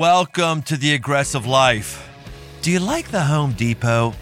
[0.00, 2.08] Welcome to the aggressive life.
[2.62, 4.14] Do you like the Home Depot?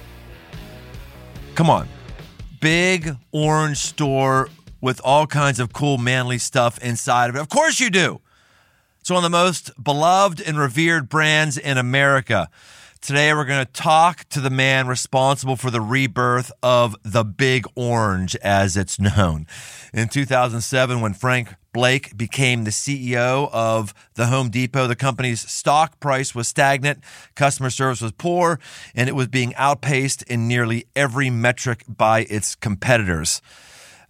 [1.54, 1.88] Come on.
[2.60, 4.48] Big orange store
[4.80, 7.38] with all kinds of cool manly stuff inside of it.
[7.38, 8.20] Of course you do.
[8.98, 12.48] It's one of the most beloved and revered brands in America.
[13.00, 17.64] Today, we're going to talk to the man responsible for the rebirth of the Big
[17.76, 19.46] Orange, as it's known.
[19.94, 26.00] In 2007, when Frank Blake became the CEO of the Home Depot, the company's stock
[26.00, 27.04] price was stagnant,
[27.36, 28.58] customer service was poor,
[28.96, 33.40] and it was being outpaced in nearly every metric by its competitors.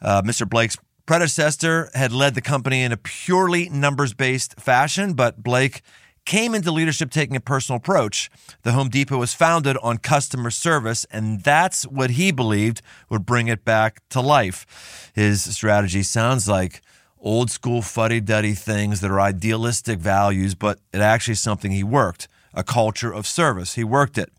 [0.00, 0.48] Uh, Mr.
[0.48, 5.82] Blake's predecessor had led the company in a purely numbers based fashion, but Blake
[6.24, 8.30] came into leadership taking a personal approach.
[8.62, 12.80] The Home Depot was founded on customer service, and that's what he believed
[13.10, 15.10] would bring it back to life.
[15.14, 16.80] His strategy sounds like
[17.20, 21.84] old school fuddy duddy things that are idealistic values, but it actually is something he
[21.84, 23.74] worked a culture of service.
[23.74, 24.32] He worked it.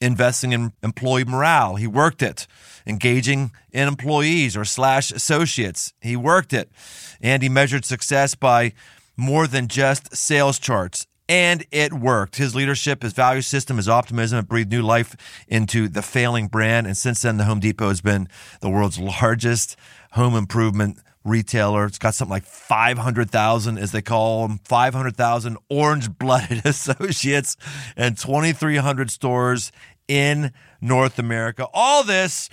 [0.00, 2.48] Investing in employee morale, he worked it.
[2.86, 6.70] Engaging in employees or slash associates, he worked it.
[7.20, 8.72] And he measured success by
[9.16, 12.36] more than just sales charts and it worked.
[12.36, 15.16] His leadership, his value system, his optimism it breathed new life
[15.48, 16.86] into the failing brand.
[16.86, 18.28] And since then, the Home Depot has been
[18.60, 19.76] the world's largest
[20.12, 21.86] home improvement retailer.
[21.86, 27.56] It's got something like 500,000, as they call them, 500,000 orange blooded associates
[27.96, 29.72] and 2,300 stores
[30.08, 31.66] in North America.
[31.72, 32.50] All this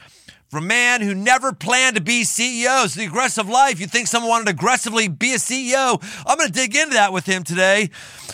[0.50, 2.84] from a man who never planned to be CEO.
[2.84, 3.80] It's the aggressive life.
[3.80, 6.02] You think someone wanted to aggressively be a CEO?
[6.26, 7.92] I'm going to dig into that with him today.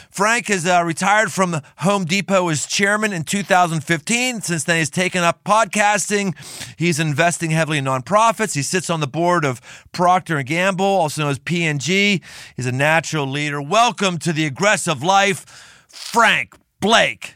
[0.09, 4.41] Frank has uh, retired from Home Depot as chairman in 2015.
[4.41, 6.35] Since then, he's taken up podcasting.
[6.77, 8.55] He's investing heavily in nonprofits.
[8.55, 9.59] He sits on the board of
[9.91, 12.21] Procter and Gamble, also known as P&G.
[12.55, 13.61] He's a natural leader.
[13.61, 15.45] Welcome to the aggressive life,
[15.89, 17.35] Frank Blake.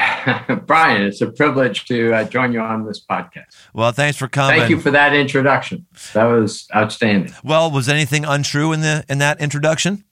[0.66, 3.54] Brian, it's a privilege to uh, join you on this podcast.
[3.74, 4.58] Well, thanks for coming.
[4.58, 5.86] Thank you for that introduction.
[6.14, 7.34] That was outstanding.
[7.44, 10.04] Well, was anything untrue in the in that introduction?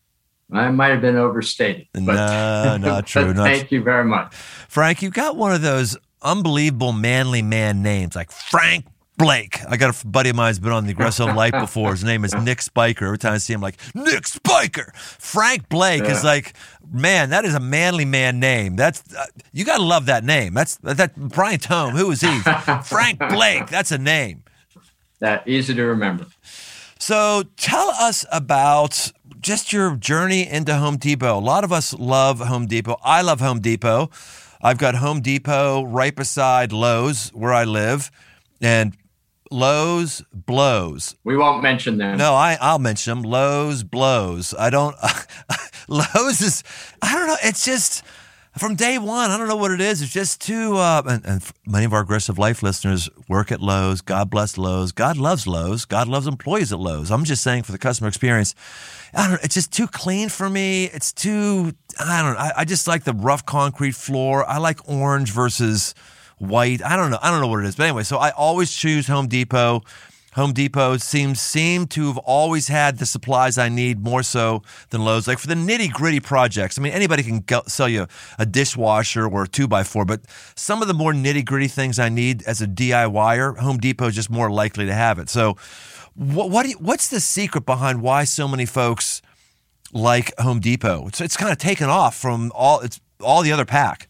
[0.52, 1.88] I might have been overstated.
[1.92, 3.34] But, no, not true.
[3.34, 5.02] Not thank you very much, Frank.
[5.02, 8.86] You've got one of those unbelievable manly man names, like Frank
[9.18, 9.58] Blake.
[9.68, 11.90] I got a buddy of mine who's been on the aggressive light before.
[11.90, 13.06] His name is Nick Spiker.
[13.06, 14.92] Every time I see him, like Nick Spiker.
[14.94, 16.12] Frank Blake yeah.
[16.12, 16.54] is like,
[16.90, 18.76] man, that is a manly man name.
[18.76, 20.54] That's uh, you got to love that name.
[20.54, 21.94] That's that Brian Tome.
[21.94, 22.38] Who is he?
[22.84, 23.66] Frank Blake.
[23.66, 24.44] That's a name.
[25.18, 26.26] That easy to remember.
[26.98, 31.38] So tell us about just your journey into Home Depot.
[31.38, 32.96] A lot of us love Home Depot.
[33.02, 34.10] I love Home Depot.
[34.60, 38.10] I've got Home Depot right beside Lowe's where I live.
[38.60, 38.96] And
[39.50, 41.16] Lowe's blows.
[41.24, 42.18] We won't mention them.
[42.18, 43.30] No, I, I'll mention them.
[43.30, 44.54] Lowe's blows.
[44.58, 44.96] I don't.
[45.88, 46.62] Lowe's is.
[47.00, 47.36] I don't know.
[47.42, 48.04] It's just
[48.58, 49.30] from day one.
[49.30, 50.02] I don't know what it is.
[50.02, 50.76] It's just too.
[50.76, 54.00] Uh, and, and many of our aggressive life listeners work at Lowe's.
[54.00, 54.92] God bless Lowe's.
[54.92, 55.84] God loves Lowe's.
[55.84, 57.10] God loves employees at Lowe's.
[57.10, 58.54] I'm just saying for the customer experience.
[59.14, 59.38] I don't know.
[59.42, 60.84] It's just too clean for me.
[60.84, 61.72] It's too.
[61.98, 62.38] I don't know.
[62.38, 64.44] I, I just like the rough concrete floor.
[64.48, 65.94] I like orange versus
[66.38, 66.82] white.
[66.84, 67.18] I don't know.
[67.22, 67.76] I don't know what it is.
[67.76, 69.82] But anyway, so I always choose Home Depot.
[70.34, 75.04] Home Depot seems seem to have always had the supplies I need more so than
[75.04, 75.26] Lowe's.
[75.26, 78.06] Like for the nitty gritty projects, I mean, anybody can go, sell you
[78.38, 80.20] a dishwasher or a two by four, but
[80.54, 84.14] some of the more nitty gritty things I need as a DIYer, Home Depot is
[84.14, 85.28] just more likely to have it.
[85.28, 85.56] So,
[86.14, 89.22] what, what you, what's the secret behind why so many folks
[89.92, 91.08] like Home Depot?
[91.08, 94.08] It's, it's kind of taken off from all it's all the other pack.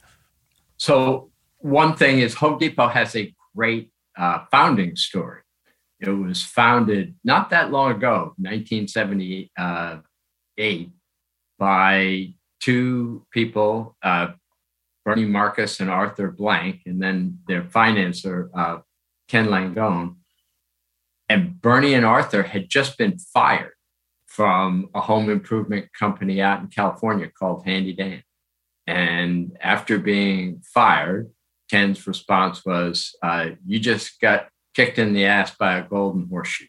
[0.76, 1.27] So
[1.58, 5.40] one thing is Home Depot has a great uh, founding story.
[6.00, 9.98] It was founded not that long ago, 1978, uh,
[11.58, 14.28] by two people, uh,
[15.04, 18.78] Bernie Marcus and Arthur Blank, and then their financer, uh,
[19.28, 20.16] Ken Langone.
[21.28, 23.72] And Bernie and Arthur had just been fired
[24.26, 28.22] from a home improvement company out in California called Handy Dan.
[28.86, 31.30] And after being fired,
[31.70, 36.66] Ken's response was, uh, You just got kicked in the ass by a golden horseshoe.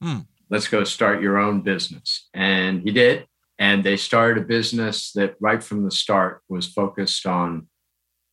[0.00, 0.20] Hmm.
[0.48, 2.28] Let's go start your own business.
[2.34, 3.26] And he did.
[3.58, 7.68] And they started a business that right from the start was focused on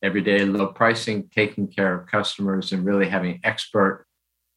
[0.02, 4.06] everyday low pricing, taking care of customers, and really having expert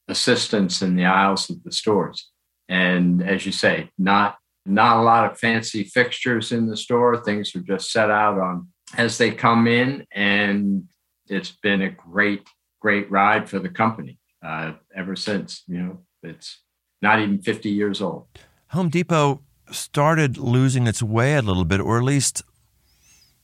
[0.08, 2.30] assistance in the aisles of the stores.
[2.70, 7.18] And as you say, not not a lot of fancy fixtures in the store.
[7.18, 10.84] Things are just set out on as they come in, and
[11.32, 12.46] it's been a great,
[12.80, 15.64] great ride for the company uh, ever since.
[15.68, 16.60] You know, it's
[17.02, 18.28] not even 50 years old.
[18.68, 19.42] Home Depot
[19.72, 22.44] started losing its way a little bit, or at least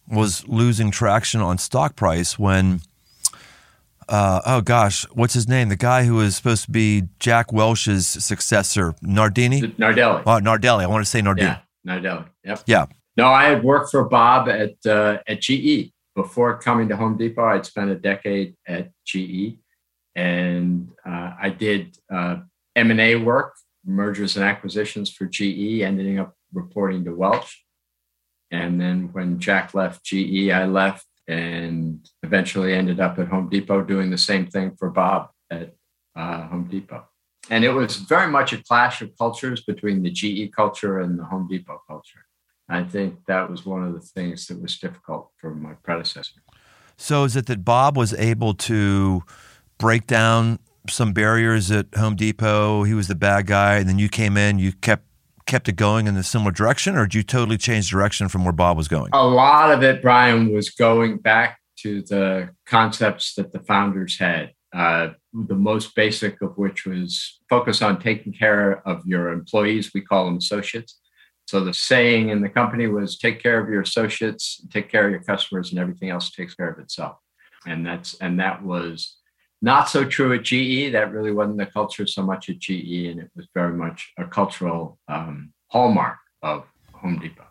[0.07, 2.81] was losing traction on stock price when
[4.09, 5.67] uh, oh gosh, what's his name?
[5.67, 9.61] The guy who was supposed to be Jack Welch's successor, Nardini?
[9.61, 10.23] Nardelli.
[10.25, 10.83] Oh, Nardelli.
[10.83, 11.47] I want to say Nardini.
[11.47, 12.25] Yeah, Nardelli.
[12.45, 12.63] Yep.
[12.67, 12.85] Yeah.
[13.17, 17.45] No, I had worked for Bob at uh, at GE before coming to Home Depot.
[17.45, 19.59] I'd spent a decade at GE,
[20.15, 22.37] and uh, I did uh,
[22.75, 23.53] M and A work,
[23.85, 27.63] mergers and acquisitions for GE, ending up reporting to Welch.
[28.49, 33.83] And then when Jack left GE, I left and eventually ended up at Home Depot
[33.83, 35.75] doing the same thing for Bob at
[36.15, 37.05] uh, Home Depot.
[37.51, 41.25] And it was very much a clash of cultures between the GE culture and the
[41.25, 42.26] Home Depot culture.
[42.69, 46.41] I think that was one of the things that was difficult for my predecessor.
[46.97, 49.23] So, is it that Bob was able to
[49.77, 50.59] break down
[50.89, 52.83] some barriers at Home Depot?
[52.83, 55.03] He was the bad guy, and then you came in, you kept
[55.45, 58.51] kept it going in a similar direction, or did you totally change direction from where
[58.51, 59.09] Bob was going?
[59.13, 64.51] A lot of it, Brian, was going back to the concepts that the founders had.
[64.75, 65.09] Uh,
[65.47, 69.91] the most basic of which was focus on taking care of your employees.
[69.93, 70.99] We call them associates.
[71.47, 75.11] So the saying in the company was take care of your associates, take care of
[75.11, 77.17] your customers, and everything else takes care of itself.
[77.65, 79.15] And that's and that was
[79.61, 80.91] not so true at GE.
[80.91, 84.25] That really wasn't the culture so much at GE, and it was very much a
[84.25, 86.65] cultural um, hallmark of
[86.95, 87.47] Home Depot.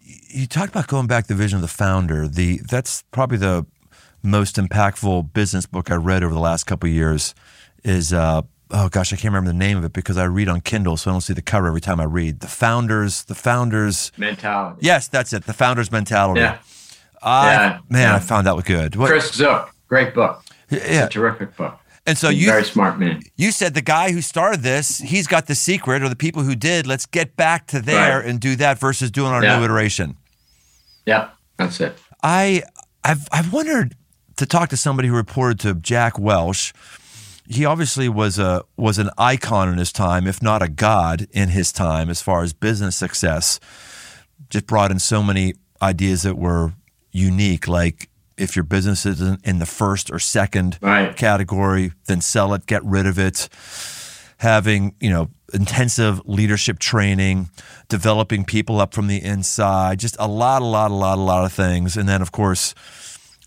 [0.00, 2.28] You talked about going back to the vision of the founder.
[2.28, 3.66] The that's probably the
[4.22, 7.34] most impactful business book I read over the last couple years.
[7.84, 10.60] Is uh, oh gosh, I can't remember the name of it because I read on
[10.60, 12.40] Kindle, so I don't see the cover every time I read.
[12.40, 14.80] The founders, the founders mentality.
[14.82, 15.44] Yes, that's it.
[15.44, 16.40] The founders mentality.
[16.40, 16.58] Yeah.
[17.22, 17.78] Ah, I, yeah.
[17.88, 18.16] Man, yeah.
[18.16, 18.96] I found that was good.
[18.96, 20.42] What, Chris Zook, great book.
[20.70, 21.06] Yeah.
[21.06, 21.78] a terrific book.
[22.06, 23.20] And so you very smart man.
[23.36, 26.54] You said the guy who started this, he's got the secret, or the people who
[26.54, 26.86] did.
[26.86, 28.28] Let's get back to there right.
[28.28, 29.58] and do that versus doing our yeah.
[29.58, 30.16] new iteration.
[31.04, 31.28] Yeah,
[31.58, 31.98] that's it.
[32.22, 32.62] I
[33.04, 33.94] I've I've wondered
[34.36, 36.72] to talk to somebody who reported to Jack Welch.
[37.48, 41.48] He obviously was a was an icon in his time, if not a god in
[41.48, 43.58] his time, as far as business success.
[44.50, 46.72] Just brought in so many ideas that were
[47.10, 48.08] unique, like
[48.38, 51.16] if your business is in the first or second right.
[51.16, 53.48] category, then sell it, get rid of it.
[54.38, 57.50] Having, you know, intensive leadership training,
[57.88, 61.44] developing people up from the inside, just a lot, a lot, a lot, a lot
[61.44, 61.96] of things.
[61.96, 62.74] And then, of course,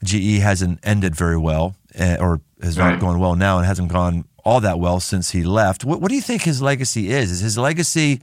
[0.04, 2.92] GE hasn't ended very well eh, or has right.
[2.92, 5.86] not gone well now and hasn't gone all that well since he left.
[5.86, 7.32] What, what do you think his legacy is?
[7.32, 8.22] Is his legacy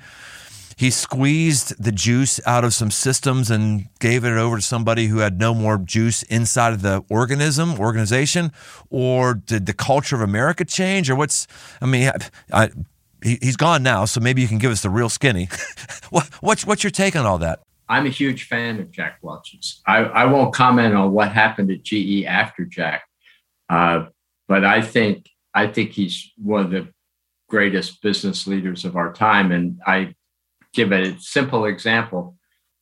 [0.79, 5.19] he squeezed the juice out of some systems and gave it over to somebody who
[5.19, 8.52] had no more juice inside of the organism organization
[8.88, 11.49] or did the culture of america change or what's
[11.82, 12.12] i mean
[12.52, 12.70] I,
[13.25, 15.49] he, has gone now so maybe you can give us the real skinny
[16.11, 17.58] what, what's, what's your take on all that
[17.88, 21.82] i'm a huge fan of jack welch's i, I won't comment on what happened at
[21.82, 23.02] ge after jack
[23.69, 24.06] uh,
[24.49, 26.89] but i think i think he's one of the
[27.49, 30.15] greatest business leaders of our time and i
[30.73, 32.37] give a simple example.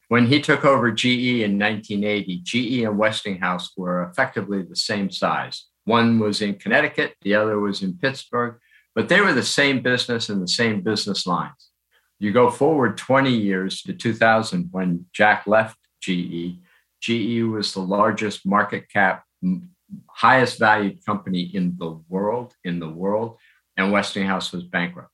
[0.08, 5.66] When he took over GE in 1980, GE and Westinghouse were effectively the same size.
[5.84, 8.58] One was in Connecticut, the other was in Pittsburgh,
[8.94, 11.70] but they were the same business and the same business lines.
[12.18, 16.58] You go forward 20 years to 2000 when Jack left GE,
[17.00, 19.24] GE was the largest market cap,
[20.08, 23.38] highest valued company in the world, in the world,
[23.76, 25.10] and Westinghouse was bankrupt.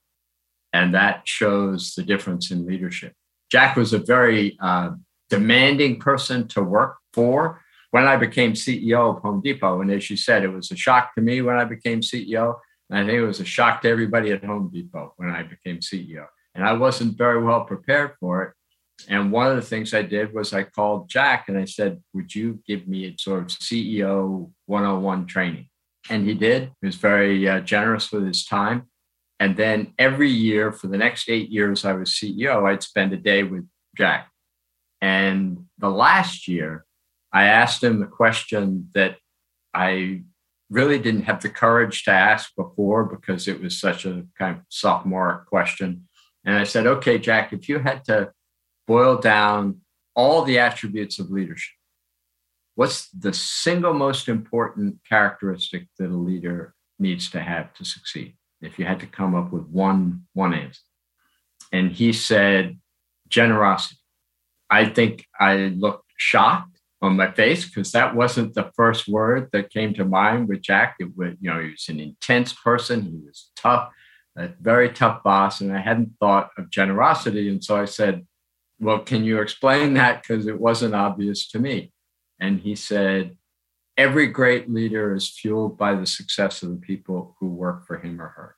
[0.72, 3.12] And that shows the difference in leadership.
[3.50, 4.92] Jack was a very uh,
[5.28, 7.60] demanding person to work for.
[7.90, 11.14] When I became CEO of Home Depot, and as you said, it was a shock
[11.14, 12.56] to me when I became CEO.
[12.88, 15.78] And I think it was a shock to everybody at Home Depot when I became
[15.80, 16.26] CEO.
[16.54, 18.54] And I wasn't very well prepared for it.
[19.08, 22.34] And one of the things I did was I called Jack and I said, Would
[22.34, 25.68] you give me a sort of CEO 101 training?
[26.10, 26.72] And he did.
[26.80, 28.88] He was very uh, generous with his time.
[29.38, 33.16] And then every year for the next eight years I was CEO, I'd spend a
[33.16, 33.66] day with
[33.96, 34.28] Jack.
[35.00, 36.84] And the last year,
[37.32, 39.16] I asked him a question that
[39.74, 40.22] I
[40.70, 44.62] really didn't have the courage to ask before because it was such a kind of
[44.68, 46.08] sophomoric question.
[46.44, 48.30] And I said, okay, Jack, if you had to
[48.86, 49.80] boil down
[50.14, 51.74] all the attributes of leadership,
[52.74, 58.36] what's the single most important characteristic that a leader needs to have to succeed?
[58.62, 60.80] if you had to come up with one one answer.
[61.72, 62.78] And he said
[63.28, 63.98] generosity.
[64.70, 69.70] I think I looked shocked on my face because that wasn't the first word that
[69.70, 70.96] came to mind with Jack.
[71.00, 73.02] It was, you know, he was an intense person.
[73.02, 73.90] He was tough,
[74.36, 77.48] a very tough boss, and I hadn't thought of generosity.
[77.48, 78.26] And so I said,
[78.82, 80.22] Well, can you explain that?
[80.22, 81.92] Because it wasn't obvious to me.
[82.40, 83.36] And he said,
[83.96, 88.20] Every great leader is fueled by the success of the people who work for him
[88.20, 88.56] or her.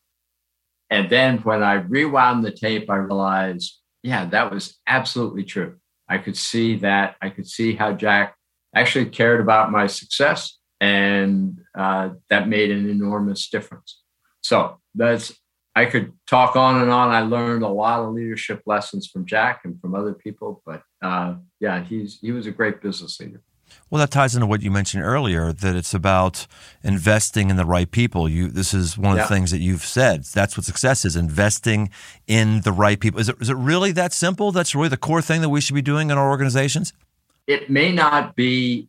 [0.89, 5.77] And then when I rewound the tape, I realized, yeah, that was absolutely true.
[6.09, 7.17] I could see that.
[7.21, 8.35] I could see how Jack
[8.75, 14.01] actually cared about my success, and uh, that made an enormous difference.
[14.43, 15.35] So that's
[15.77, 17.11] I could talk on and on.
[17.11, 21.35] I learned a lot of leadership lessons from Jack and from other people, but uh,
[21.61, 23.43] yeah, he's he was a great business leader.
[23.91, 26.47] Well, that ties into what you mentioned earlier that it's about
[26.83, 28.29] investing in the right people.
[28.29, 29.25] You this is one of yeah.
[29.25, 30.25] the things that you've said.
[30.25, 31.91] That's what success is, investing
[32.27, 33.21] in the right people.
[33.21, 34.53] Is it is it really that simple?
[34.53, 36.93] That's really the core thing that we should be doing in our organizations?
[37.47, 38.89] It may not be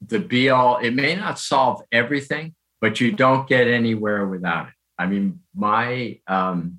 [0.00, 0.78] the be all.
[0.78, 4.74] It may not solve everything, but you don't get anywhere without it.
[4.98, 6.78] I mean, my um,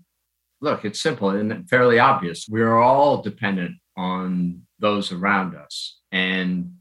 [0.61, 2.47] look, it's simple and fairly obvious.
[2.49, 5.99] We're all dependent on those around us.
[6.11, 6.73] And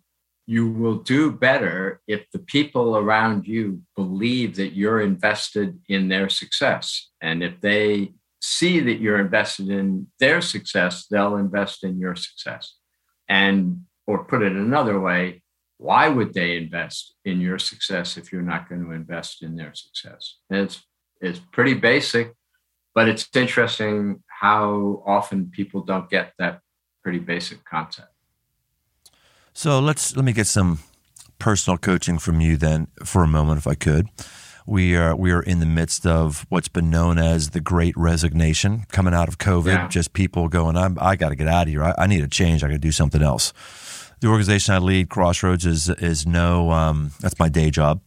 [0.47, 6.29] you will do better if the people around you believe that you're invested in their
[6.29, 7.11] success.
[7.21, 12.77] And if they see that you're invested in their success, they'll invest in your success.
[13.29, 15.43] And, or put it another way,
[15.79, 19.75] why would they invest in your success if you're not going to invest in their
[19.75, 20.37] success?
[20.49, 20.85] And it's
[21.21, 22.35] is pretty basic,
[22.95, 26.61] but it's interesting how often people don't get that
[27.03, 28.09] pretty basic concept.
[29.53, 30.81] So let's let me get some
[31.39, 34.09] personal coaching from you then for a moment, if I could.
[34.67, 38.85] We are we are in the midst of what's been known as the Great Resignation,
[38.91, 39.67] coming out of COVID.
[39.67, 39.89] Yeah.
[39.89, 41.85] Just people going, I'm, I got to get out of here.
[41.85, 42.65] I, I need a change.
[42.65, 43.53] I got to do something else.
[44.21, 46.73] The organization I lead, Crossroads, is is no.
[46.73, 48.01] Um, that's my day job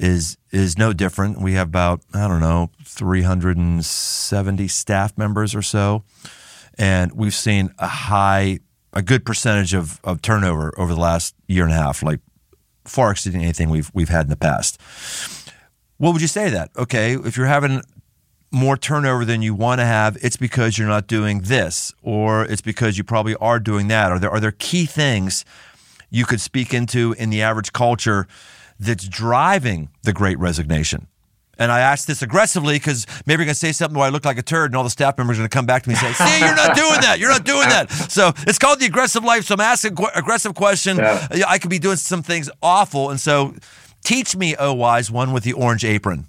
[0.00, 1.40] is is no different.
[1.40, 6.04] We have about I don't know 370 staff members or so,
[6.78, 8.60] and we've seen a high,
[8.92, 12.20] a good percentage of, of turnover over the last year and a half, like
[12.84, 14.80] far exceeding anything we've we've had in the past.
[15.98, 16.70] What would you say that?
[16.76, 17.82] Okay, if you're having
[18.50, 22.62] more turnover than you want to have, it's because you're not doing this, or it's
[22.62, 24.10] because you probably are doing that.
[24.10, 25.44] Are there are there key things
[26.08, 28.26] you could speak into in the average culture?
[28.80, 31.06] That's driving the great resignation?
[31.58, 34.24] And I asked this aggressively because maybe you're going to say something where I look
[34.24, 35.94] like a turd, and all the staff members are going to come back to me
[35.94, 37.18] and say, "See, you're not doing that.
[37.18, 39.44] You're not doing that." So it's called the aggressive life.
[39.44, 40.96] So I'm asking qu- aggressive question.
[40.96, 41.28] Yeah.
[41.46, 43.54] I could be doing some things awful, and so
[44.02, 46.28] teach me, oh wise one with the orange apron.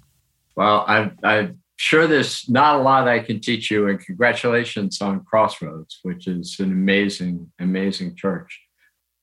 [0.54, 5.24] Well, I'm, I'm sure there's not a lot I can teach you, and congratulations on
[5.24, 8.60] Crossroads, which is an amazing, amazing church.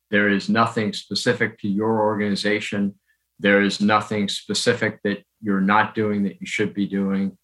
[0.10, 2.96] There is nothing specific to your organization
[3.40, 7.38] there is nothing specific that you're not doing that you should be doing.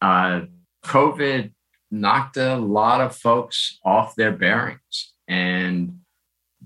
[0.00, 0.42] Uh,
[0.84, 1.52] COVID
[1.90, 5.12] knocked a lot of folks off their bearings.
[5.28, 6.00] And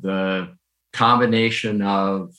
[0.01, 0.57] the
[0.93, 2.35] combination of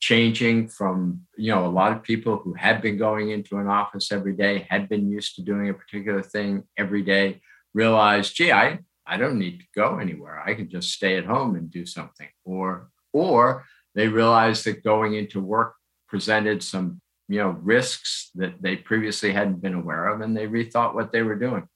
[0.00, 4.12] changing from, you know, a lot of people who had been going into an office
[4.12, 7.40] every day, had been used to doing a particular thing every day,
[7.74, 10.42] realized, gee, I, I don't need to go anywhere.
[10.44, 12.28] I can just stay at home and do something.
[12.44, 13.64] Or, or
[13.94, 15.75] they realized that going into work
[16.08, 20.94] presented some you know risks that they previously hadn't been aware of and they rethought
[20.94, 21.66] what they were doing.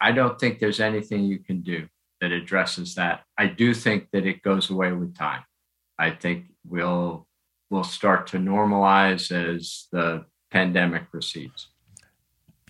[0.00, 1.86] I don't think there's anything you can do
[2.20, 3.22] that addresses that.
[3.38, 5.42] I do think that it goes away with time.
[5.98, 7.26] I think we'll
[7.70, 11.71] we'll start to normalize as the pandemic recedes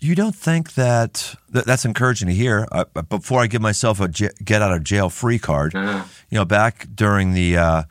[0.07, 2.67] you don't think that, that that's encouraging to hear?
[2.71, 6.05] Uh, before I give myself a j- get out of jail free card, uh-huh.
[6.29, 7.83] you know, back during the uh,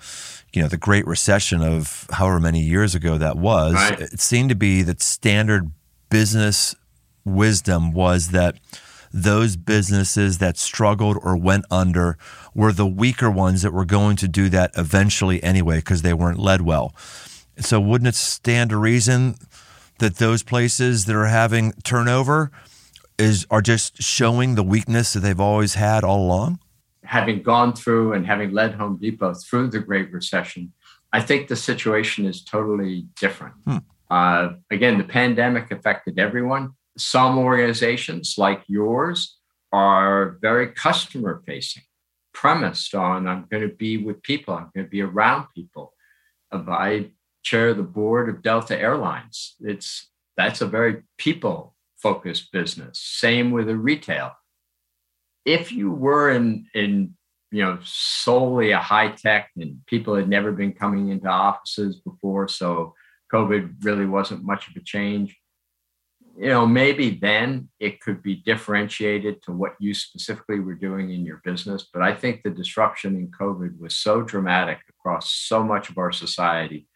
[0.52, 4.00] you know the Great Recession of however many years ago that was, right.
[4.00, 5.70] it seemed to be that standard
[6.10, 6.74] business
[7.24, 8.56] wisdom was that
[9.12, 12.16] those businesses that struggled or went under
[12.54, 16.38] were the weaker ones that were going to do that eventually anyway because they weren't
[16.38, 16.94] led well.
[17.58, 19.36] So wouldn't it stand to reason
[19.98, 22.50] that those places that are having turnover
[23.18, 26.58] is are just showing the weakness that they've always had all along?
[27.04, 30.72] Having gone through and having led Home Depot through the Great Recession,
[31.12, 33.54] I think the situation is totally different.
[33.64, 33.78] Hmm.
[34.10, 36.72] Uh, again, the pandemic affected everyone.
[36.96, 39.38] Some organizations like yours
[39.72, 41.84] are very customer facing,
[42.34, 45.94] premised on I'm going to be with people, I'm going to be around people.
[46.52, 47.10] I
[47.42, 49.54] chair of the board of Delta Airlines.
[49.60, 52.98] It's that's a very people focused business.
[53.00, 54.32] Same with a retail.
[55.44, 57.14] If you were in in
[57.50, 62.48] you know solely a high tech and people had never been coming into offices before,
[62.48, 62.94] so
[63.32, 65.36] COVID really wasn't much of a change.
[66.38, 71.24] you know, maybe then it could be differentiated to what you specifically were doing in
[71.24, 71.88] your business.
[71.92, 76.12] But I think the disruption in COVID was so dramatic across so much of our
[76.12, 76.88] society.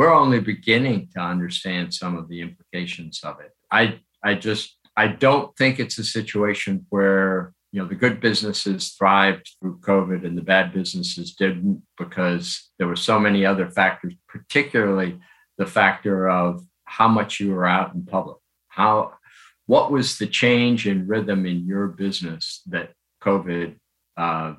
[0.00, 3.50] We're only beginning to understand some of the implications of it.
[3.70, 8.94] I, I just, I don't think it's a situation where you know the good businesses
[8.96, 14.14] thrived through covid and the bad businesses didn't because there were so many other factors
[14.26, 15.20] particularly
[15.58, 18.38] the factor of how much you were out in public.
[18.68, 19.18] How
[19.66, 23.76] what was the change in rhythm in your business that covid
[24.16, 24.54] uh,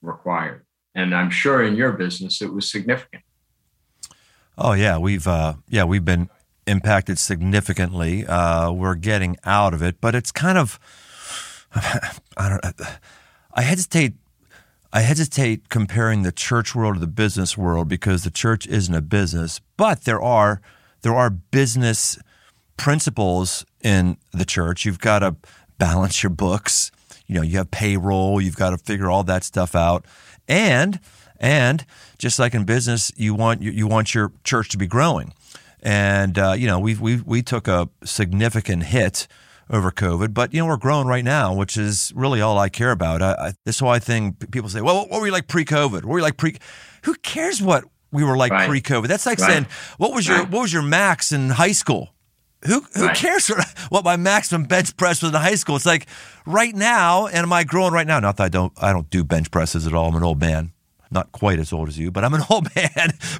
[0.00, 0.64] required?
[0.94, 3.24] And i'm sure in your business it was significant
[4.60, 6.28] oh yeah we've uh, yeah we've been
[6.66, 10.78] impacted significantly uh, we're getting out of it but it's kind of
[11.74, 12.80] I don't.
[13.54, 14.14] I hesitate.
[14.92, 19.00] I hesitate comparing the church world to the business world because the church isn't a
[19.00, 20.60] business, but there are
[21.02, 22.18] there are business
[22.76, 24.84] principles in the church.
[24.84, 25.36] You've got to
[25.78, 26.90] balance your books.
[27.26, 28.40] You know, you have payroll.
[28.40, 30.04] You've got to figure all that stuff out,
[30.48, 30.98] and
[31.40, 31.84] and
[32.18, 35.32] just like in business, you want you, you want your church to be growing.
[35.82, 39.26] And uh, you know, we we we took a significant hit
[39.70, 40.34] over COVID.
[40.34, 43.22] But you know, we're growing right now, which is really all I care about.
[43.22, 46.04] I, I, this whole thing, people say, "Well, what were you like pre-COVID?
[46.04, 46.56] What were you like pre?"
[47.04, 48.68] Who cares what we were like right.
[48.68, 49.08] pre-COVID?
[49.08, 49.50] That's like right.
[49.50, 49.66] saying,
[49.96, 50.50] "What was your right.
[50.50, 52.10] what was your max in high school?"
[52.66, 53.48] Who who cares
[53.88, 55.76] what my maximum bench press was in high school?
[55.76, 56.06] It's like
[56.44, 58.20] right now, and am I growing right now?
[58.20, 60.08] Not that I don't I don't do bench presses at all.
[60.08, 60.72] I'm an old man
[61.10, 62.90] not quite as old as you, but I'm an old man.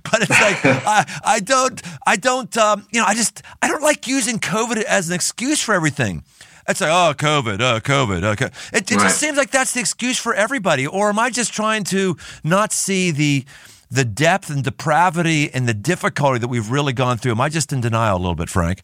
[0.02, 3.82] but it's like I, I don't, I don't, um, you know, I just, I don't
[3.82, 6.24] like using COVID as an excuse for everything.
[6.68, 8.46] It's like, oh, COVID, oh, COVID, okay.
[8.72, 9.02] It, it right.
[9.02, 10.86] just seems like that's the excuse for everybody.
[10.86, 13.44] Or am I just trying to not see the
[13.90, 17.32] the depth and depravity and the difficulty that we've really gone through?
[17.32, 18.82] Am I just in denial a little bit, Frank?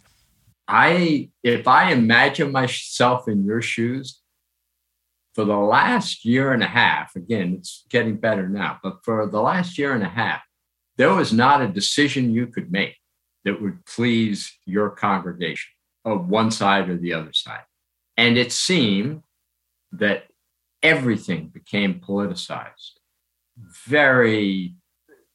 [0.67, 4.21] I, if I imagine myself in your shoes,
[5.37, 9.41] for the last year and a half, again, it's getting better now, but for the
[9.41, 10.41] last year and a half,
[10.97, 12.97] there was not a decision you could make
[13.45, 15.71] that would please your congregation
[16.07, 17.65] of one side or the other side.
[18.17, 19.25] And it seemed
[19.93, 20.25] that
[20.83, 22.93] everything became politicized.
[23.87, 24.75] Very,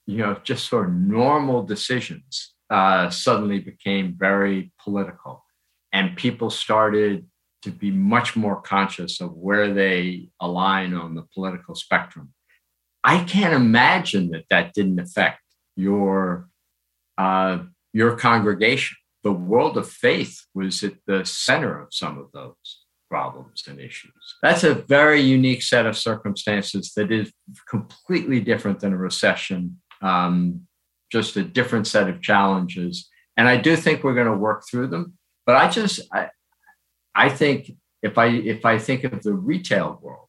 [0.08, 5.46] you know, just sort of normal decisions uh, suddenly became very political.
[5.94, 7.28] And people started
[7.64, 12.34] to be much more conscious of where they align on the political spectrum.
[13.04, 15.42] I can't imagine that that didn't affect
[15.76, 16.48] your
[17.18, 17.60] uh,
[17.94, 18.98] your congregation.
[19.24, 24.12] The world of faith was at the center of some of those problems and issues.
[24.42, 27.32] That's a very unique set of circumstances that is
[27.70, 30.68] completely different than a recession, um,
[31.12, 33.10] just a different set of challenges.
[33.36, 35.18] And I do think we're going to work through them.
[35.46, 36.00] But I just,
[37.16, 37.72] I think
[38.02, 40.28] if I if I think of the retail world,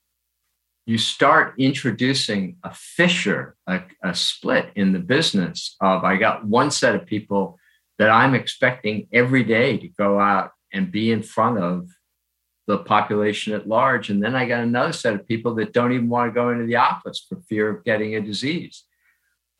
[0.86, 6.70] you start introducing a fissure, a, a split in the business of I got one
[6.70, 7.58] set of people
[7.98, 11.88] that I'm expecting every day to go out and be in front of
[12.66, 14.10] the population at large.
[14.10, 16.64] And then I got another set of people that don't even want to go into
[16.64, 18.84] the office for fear of getting a disease.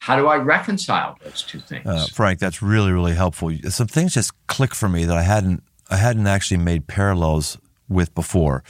[0.01, 1.87] How do I reconcile those two things?
[1.87, 3.53] Uh, Frank, that's really, really helpful.
[3.69, 8.15] Some things just click for me that I hadn't I hadn't actually made parallels with
[8.15, 8.65] before.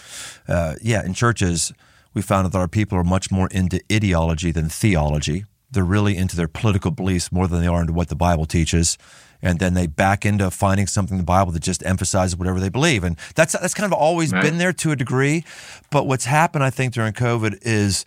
[0.48, 1.72] Uh, yeah, in churches,
[2.14, 5.44] we found that our people are much more into ideology than theology.
[5.70, 8.98] They're really into their political beliefs more than they are into what the Bible teaches.
[9.40, 12.68] And then they back into finding something in the Bible that just emphasizes whatever they
[12.68, 13.04] believe.
[13.04, 14.42] And that's that's kind of always right.
[14.42, 15.44] been there to a degree.
[15.90, 18.04] But what's happened, I think, during COVID is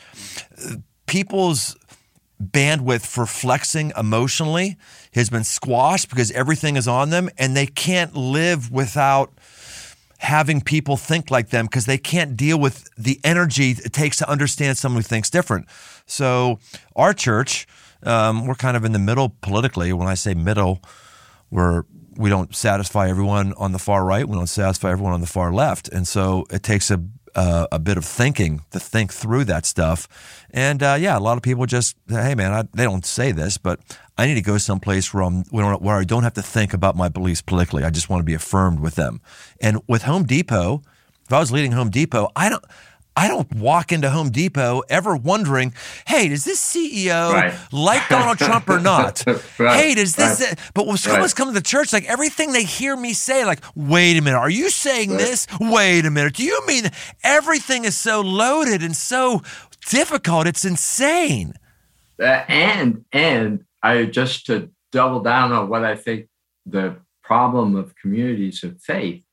[1.08, 1.75] people's
[2.41, 4.78] bandwidth for flexing emotionally
[5.13, 9.34] has been squashed because everything is on them and they can't live without
[10.17, 14.30] having people think like them because they can't deal with the energy it takes to
[14.30, 15.67] understand someone who thinks different.
[16.06, 16.60] So,
[16.95, 17.67] our church,
[18.04, 19.93] um, we're kind of in the middle politically.
[19.93, 20.82] When I say middle,
[21.52, 21.84] we're
[22.17, 24.28] we don't satisfy everyone on the far right.
[24.28, 27.04] We don't satisfy everyone on the far left, and so it takes a
[27.36, 30.08] uh, a bit of thinking to think through that stuff.
[30.52, 33.58] And uh, yeah, a lot of people just, hey man, I, they don't say this,
[33.58, 33.80] but
[34.17, 37.10] I need to go someplace where, I'm, where I don't have to think about my
[37.10, 37.84] beliefs politically.
[37.84, 39.21] I just want to be affirmed with them.
[39.60, 40.82] And with Home Depot,
[41.26, 42.63] if I was leading Home Depot, I don't.
[43.17, 45.73] I don't walk into Home Depot ever wondering,
[46.06, 47.58] hey, does this CEO right.
[47.71, 49.23] like Donald Trump or not?
[49.58, 49.80] right.
[49.80, 50.41] Hey, does this?
[50.41, 50.60] Right.
[50.73, 54.17] But when someone's come to the church, like everything they hear me say, like, wait
[54.17, 55.47] a minute, are you saying this?
[55.62, 56.91] Wait a minute, do you mean
[57.23, 59.41] everything is so loaded and so
[59.89, 60.45] difficult?
[60.45, 61.54] It's insane.
[62.19, 66.28] Uh, and and I just to double down on what I think
[66.65, 69.23] the problem of communities of faith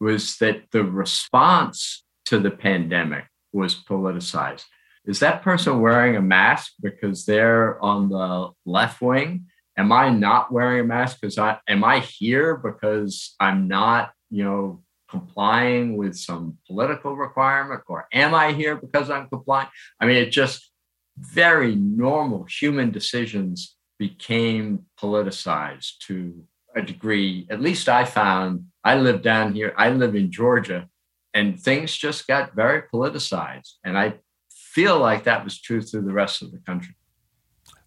[0.00, 4.64] was that the response to the pandemic was politicized.
[5.06, 9.46] Is that person wearing a mask because they're on the left wing?
[9.78, 14.42] Am I not wearing a mask because I am I here because I'm not, you
[14.42, 19.68] know, complying with some political requirement, or am I here because I'm complying?
[20.00, 20.70] I mean, it just
[21.18, 27.46] very normal human decisions became politicized to a degree.
[27.48, 30.88] At least I found I live down here, I live in Georgia,
[31.36, 33.74] and things just got very politicized.
[33.84, 34.14] And I
[34.48, 36.94] feel like that was true through the rest of the country.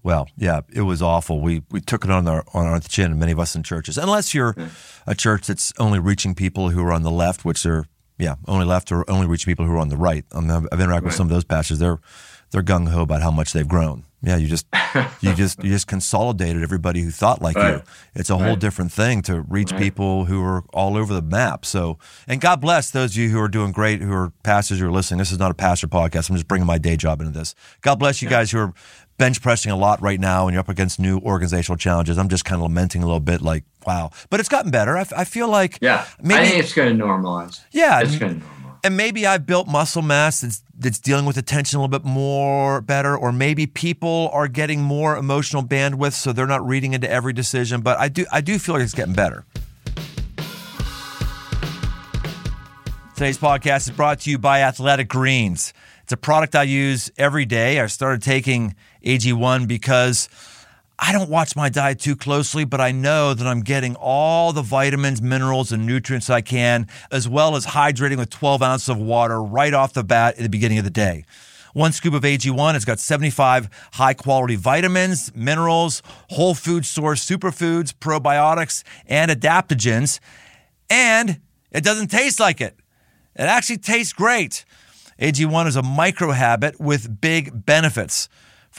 [0.04, 1.42] Well, yeah, it was awful.
[1.42, 3.98] We we took it on our on our chin, many of us in churches.
[3.98, 4.56] Unless you're
[5.06, 7.86] a church that's only reaching people who are on the left, which are
[8.18, 10.26] yeah, only left or only reaching people who are on the right.
[10.32, 11.04] I mean, I've interacted right.
[11.04, 11.80] with some of those pastors.
[11.80, 12.00] They're
[12.52, 14.06] they're gung ho about how much they've grown.
[14.22, 14.66] Yeah, you just
[15.22, 17.76] you just you just consolidated everybody who thought like right.
[17.76, 17.82] you.
[18.16, 19.82] It's a whole different thing to reach right.
[19.82, 21.66] people who are all over the map.
[21.66, 24.88] So, and God bless those of you who are doing great, who are pastors who
[24.88, 25.20] are listening.
[25.20, 26.30] This is not a pastor podcast.
[26.30, 27.56] I'm just bringing my day job into this.
[27.82, 28.38] God bless you yeah.
[28.38, 28.74] guys who are
[29.18, 32.18] bench pressing a lot right now and you're up against new organizational challenges.
[32.18, 34.12] I'm just kind of lamenting a little bit, like, wow.
[34.30, 34.98] But it's gotten better.
[34.98, 37.62] I, I feel like yeah, maybe, I think it's going to normalize.
[37.72, 41.38] Yeah, it's going to normalize and maybe I've built muscle mass that's, that's dealing with
[41.38, 46.32] attention a little bit more better, or maybe people are getting more emotional bandwidth, so
[46.34, 47.82] they're not reading into every decision.
[47.82, 49.46] But I do, I do feel like it's getting better.
[53.16, 55.74] Today's podcast is brought to you by Athletic Greens.
[56.04, 57.80] It's a product I use every day.
[57.82, 60.30] I started taking AG1 because
[61.02, 64.62] I don't watch my diet too closely, but I know that I'm getting all the
[64.62, 69.42] vitamins, minerals, and nutrients I can, as well as hydrating with 12 ounces of water
[69.42, 71.24] right off the bat at the beginning of the day.
[71.74, 77.94] One scoop of AG1 has got 75 high quality vitamins, minerals, whole food source superfoods,
[77.94, 80.20] probiotics, and adaptogens.
[80.90, 81.40] And
[81.72, 82.76] it doesn't taste like it.
[83.36, 84.66] It actually tastes great.
[85.22, 88.28] AG1 is a micro habit with big benefits.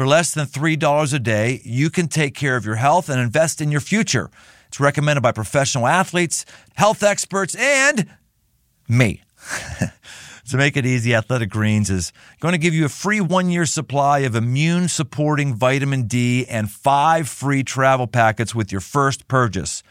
[0.01, 3.61] For less than $3 a day, you can take care of your health and invest
[3.61, 4.31] in your future.
[4.67, 8.09] It's recommended by professional athletes, health experts, and
[8.89, 9.21] me.
[10.49, 13.67] to make it easy, Athletic Greens is going to give you a free one year
[13.67, 19.83] supply of immune supporting vitamin D and five free travel packets with your first purchase.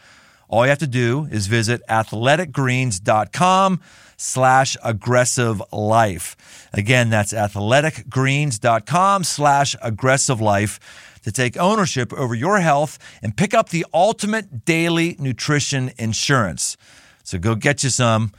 [0.50, 3.80] All you have to do is visit athleticgreens.com
[4.16, 6.68] slash aggressive life.
[6.72, 10.80] Again, that's athleticgreens.com slash aggressive life
[11.22, 16.76] to take ownership over your health and pick up the ultimate daily nutrition insurance.
[17.22, 18.32] So go get you some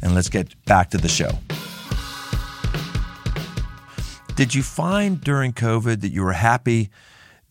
[0.00, 1.32] and let's get back to the show.
[4.36, 6.90] Did you find during COVID that you were happy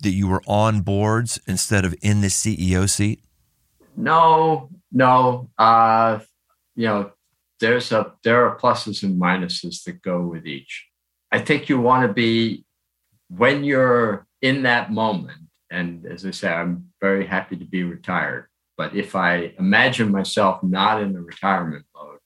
[0.01, 3.19] that you were on boards instead of in the CEO seat?
[3.95, 5.49] No, no.
[5.57, 6.19] Uh,
[6.75, 7.11] you know,
[7.59, 10.87] there's a there are pluses and minuses that go with each.
[11.31, 12.65] I think you want to be
[13.29, 18.47] when you're in that moment, and as I say, I'm very happy to be retired.
[18.77, 22.19] But if I imagine myself not in the retirement mode,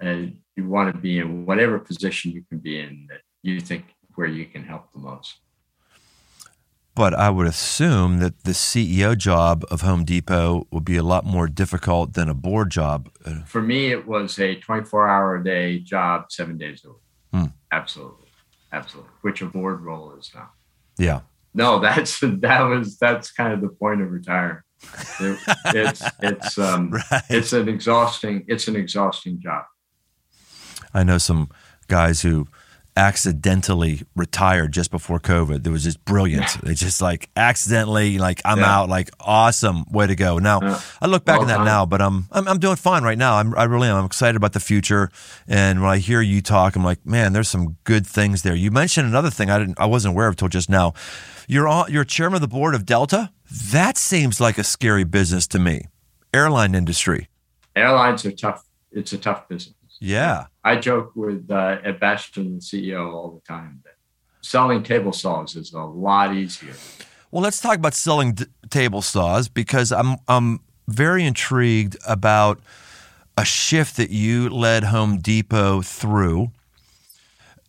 [0.00, 3.84] and you want to be in whatever position you can be in that you think
[4.14, 5.38] where you can help the most.
[6.98, 11.24] But I would assume that the CEO job of Home Depot would be a lot
[11.24, 13.08] more difficult than a board job.
[13.46, 16.98] For me, it was a 24 hour a day job, seven days a week.
[17.32, 17.44] Hmm.
[17.70, 18.26] Absolutely.
[18.72, 19.12] Absolutely.
[19.20, 20.50] Which a board role is now.
[20.98, 21.20] Yeah.
[21.54, 24.58] No, that's that was that's kind of the point of retiring.
[25.20, 27.22] It, it's it's um right.
[27.30, 29.66] it's an exhausting it's an exhausting job.
[30.92, 31.50] I know some
[31.86, 32.48] guys who
[32.98, 35.62] accidentally retired just before COVID.
[35.62, 36.54] There was just brilliance.
[36.56, 38.78] They just like accidentally like I'm yeah.
[38.78, 38.88] out.
[38.88, 40.38] Like awesome, way to go.
[40.38, 40.80] Now yeah.
[41.00, 43.36] I look back well on that now, but I'm, I'm I'm doing fine right now.
[43.36, 43.96] I'm I really am.
[43.96, 45.10] I'm excited about the future.
[45.46, 48.54] And when I hear you talk, I'm like, man, there's some good things there.
[48.54, 50.92] You mentioned another thing I didn't I wasn't aware of until just now.
[51.46, 53.30] You're on, you're chairman of the board of Delta.
[53.70, 55.86] That seems like a scary business to me.
[56.34, 57.28] Airline industry.
[57.74, 58.64] Airlines are tough.
[58.90, 59.74] It's a tough business.
[60.00, 60.46] Yeah.
[60.68, 63.94] I joke with uh, Ed Bastian, the CEO, all the time that
[64.42, 66.74] selling table saws is a lot easier.
[67.30, 72.60] Well, let's talk about selling d- table saws because I'm I'm very intrigued about
[73.38, 76.50] a shift that you led Home Depot through.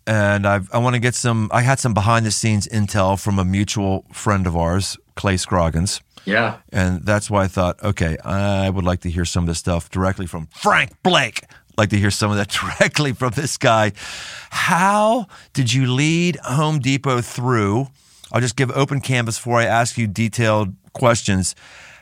[0.05, 1.49] And I've, I want to get some.
[1.53, 6.01] I had some behind the scenes intel from a mutual friend of ours, Clay Scroggins.
[6.25, 6.57] Yeah.
[6.73, 9.89] And that's why I thought, okay, I would like to hear some of this stuff
[9.89, 11.43] directly from Frank Blake
[11.79, 13.93] like to hear some of that directly from this guy.
[14.51, 17.87] How did you lead Home Depot through?
[18.31, 21.55] I'll just give open canvas before I ask you detailed questions.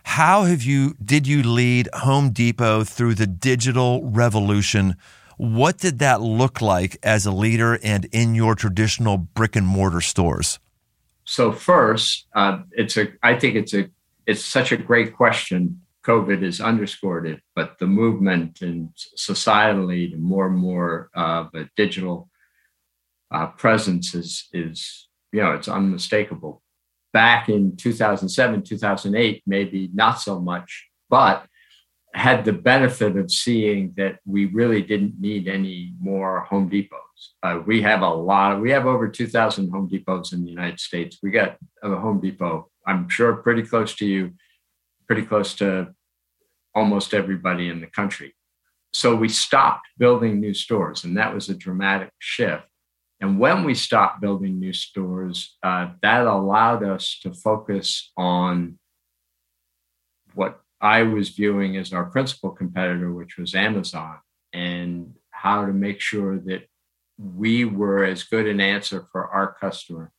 [0.04, 4.96] How have you did you lead Home Depot through the digital revolution?
[5.38, 10.02] What did that look like as a leader and in your traditional brick and mortar
[10.02, 10.60] stores?
[11.26, 13.90] So first, uh, it's a I think it's a
[14.26, 15.82] it's such a great question.
[16.08, 21.70] COVID has underscored it, but the movement and societally to more and more of a
[21.76, 22.30] digital
[23.30, 26.62] uh, presence is is you know it's unmistakable.
[27.12, 31.46] Back in 2007, 2008, maybe not so much, but
[32.14, 37.34] had the benefit of seeing that we really didn't need any more Home Depots.
[37.44, 38.54] Uh, we have a lot.
[38.54, 41.20] Of, we have over 2,000 Home Depots in the United States.
[41.22, 42.70] We got a Home Depot.
[42.86, 44.32] I'm sure pretty close to you,
[45.08, 45.94] pretty close to
[46.78, 48.36] almost everybody in the country.
[48.94, 52.68] So we stopped building new stores, and that was a dramatic shift.
[53.20, 58.78] And when we stopped building new stores, uh, that allowed us to focus on
[60.36, 64.20] what I was viewing as our principal competitor, which was Amazon,
[64.54, 66.68] and how to make sure that
[67.18, 70.12] we were as good an answer for our customer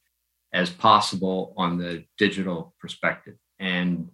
[0.53, 3.37] as possible on the digital perspective.
[3.61, 4.11] And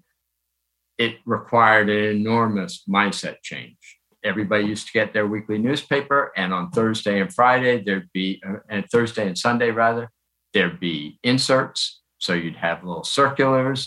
[0.99, 3.77] it required an enormous mindset change.
[4.25, 8.61] Everybody used to get their weekly newspaper, and on Thursday and Friday, there'd be, uh,
[8.69, 10.11] and Thursday and Sunday rather,
[10.55, 13.87] there'd be inserts so you'd have little circulars,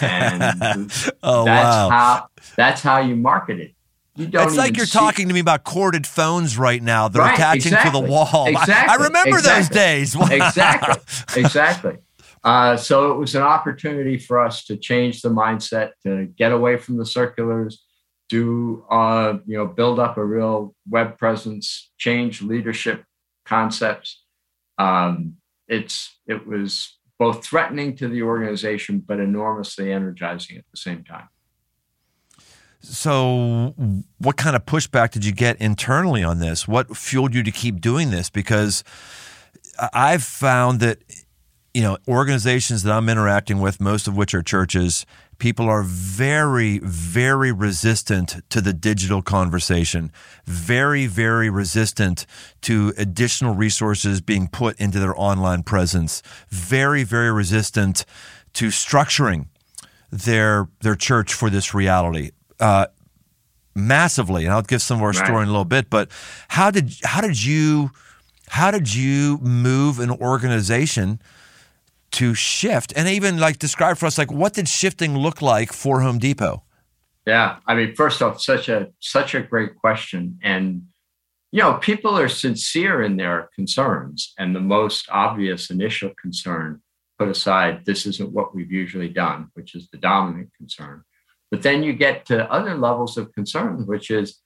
[0.00, 0.42] and
[1.24, 1.88] oh, that's wow.
[1.90, 3.74] how that's how you market it.
[4.14, 7.08] You don't it's like you're see- talking to me about corded phones right now.
[7.08, 8.00] They're right, attaching exactly.
[8.00, 8.46] to the wall.
[8.48, 8.74] Exactly.
[8.74, 9.52] I, I remember exactly.
[9.52, 10.14] those days.
[10.30, 11.42] exactly.
[11.42, 11.96] Exactly.
[12.44, 16.76] Uh, so it was an opportunity for us to change the mindset, to get away
[16.76, 17.84] from the circulars,
[18.28, 23.04] do uh, you know, build up a real web presence, change leadership
[23.44, 24.22] concepts.
[24.78, 25.36] Um,
[25.68, 31.28] it's it was both threatening to the organization but enormously energizing at the same time.
[32.80, 33.74] So,
[34.18, 36.66] what kind of pushback did you get internally on this?
[36.66, 38.28] What fueled you to keep doing this?
[38.28, 38.82] Because
[39.92, 40.98] I've found that,
[41.74, 45.06] you know, organizations that I'm interacting with, most of which are churches,
[45.38, 50.12] people are very, very resistant to the digital conversation,
[50.44, 52.26] very, very resistant
[52.62, 58.04] to additional resources being put into their online presence, very, very resistant
[58.52, 59.46] to structuring
[60.10, 62.32] their their church for this reality.
[62.60, 62.86] Uh,
[63.74, 65.24] massively, and I'll give some of our right.
[65.24, 65.88] story in a little bit.
[65.88, 66.10] But
[66.48, 67.90] how did how did you
[68.48, 71.18] how did you move an organization
[72.12, 76.00] to shift and even like describe for us like what did shifting look like for
[76.00, 76.62] home depot?
[77.26, 80.38] Yeah i mean first off such a such a great question.
[80.42, 80.82] And
[81.50, 86.80] you know people are sincere in their concerns and the most obvious initial concern
[87.18, 91.02] put aside this isn't what we've usually done which is the dominant concern.
[91.50, 94.40] But then you get to other levels of concern which is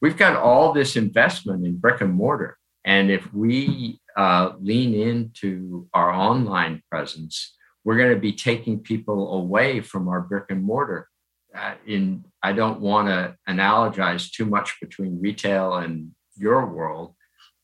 [0.00, 2.58] we've got all this investment in brick and mortar.
[2.84, 9.34] And if we uh, lean into our online presence, we're going to be taking people
[9.34, 11.08] away from our brick and mortar.
[11.54, 17.14] Uh, in I don't want to analogize too much between retail and your world,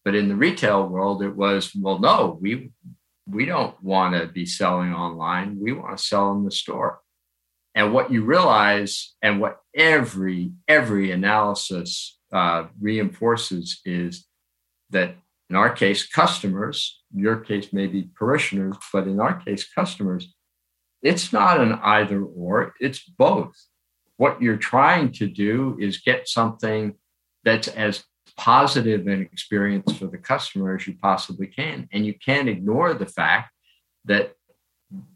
[0.04, 2.70] but in the retail world, it was well, no, we
[3.26, 5.58] we don't want to be selling online.
[5.60, 7.00] We want to sell in the store.
[7.74, 14.26] And what you realize, and what every every analysis uh, reinforces, is
[14.90, 15.16] that
[15.52, 20.34] in our case, customers, your case, maybe parishioners, but in our case, customers,
[21.02, 23.54] it's not an either or, it's both.
[24.16, 26.94] What you're trying to do is get something
[27.44, 28.02] that's as
[28.34, 31.86] positive an experience for the customer as you possibly can.
[31.92, 33.50] And you can't ignore the fact
[34.06, 34.32] that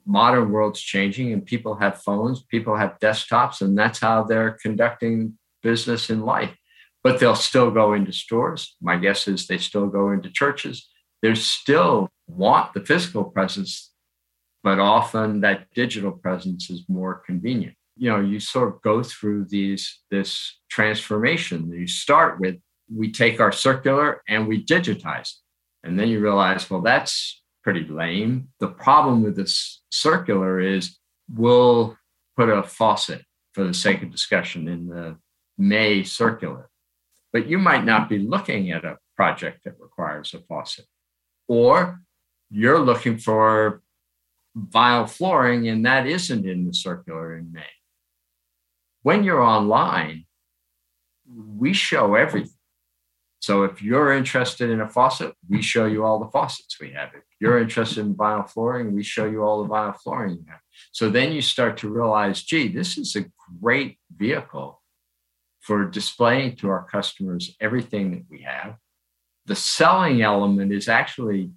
[0.05, 5.39] modern world's changing and people have phones, people have desktops, and that's how they're conducting
[5.63, 6.55] business in life
[7.07, 8.75] but they'll still go into stores.
[8.81, 10.89] My guess is they still go into churches.
[11.23, 13.93] They still want the physical presence,
[14.65, 17.77] but often that digital presence is more convenient.
[17.97, 21.71] You know, you sort of go through these this transformation.
[21.71, 22.57] You start with
[22.93, 25.87] we take our circular and we digitize it.
[25.87, 28.49] And then you realize, well, that's pretty lame.
[28.59, 30.99] The problem with this circular is
[31.33, 31.97] we'll
[32.37, 35.19] put a faucet for the sake of discussion in the
[35.57, 36.69] May circular
[37.37, 40.87] but you might not be looking at a project that requires a faucet.
[41.49, 42.01] Or
[42.49, 43.83] you're looking for
[44.59, 47.75] vinyl flooring and that isn't in the circular in May.
[49.03, 50.25] When you're online,
[51.29, 52.57] we show everything.
[53.41, 57.11] So if you're interested in a faucet, we show you all the faucets we have.
[57.15, 60.61] If you're interested in vinyl flooring, we show you all the vinyl flooring you have.
[60.93, 63.27] So then you start to realize, gee, this is a
[63.61, 64.81] great vehicle
[65.67, 68.77] for displaying to our customers everything that we have.
[69.47, 71.51] The selling element is actually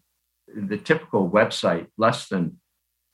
[0.47, 2.59] the typical website, less than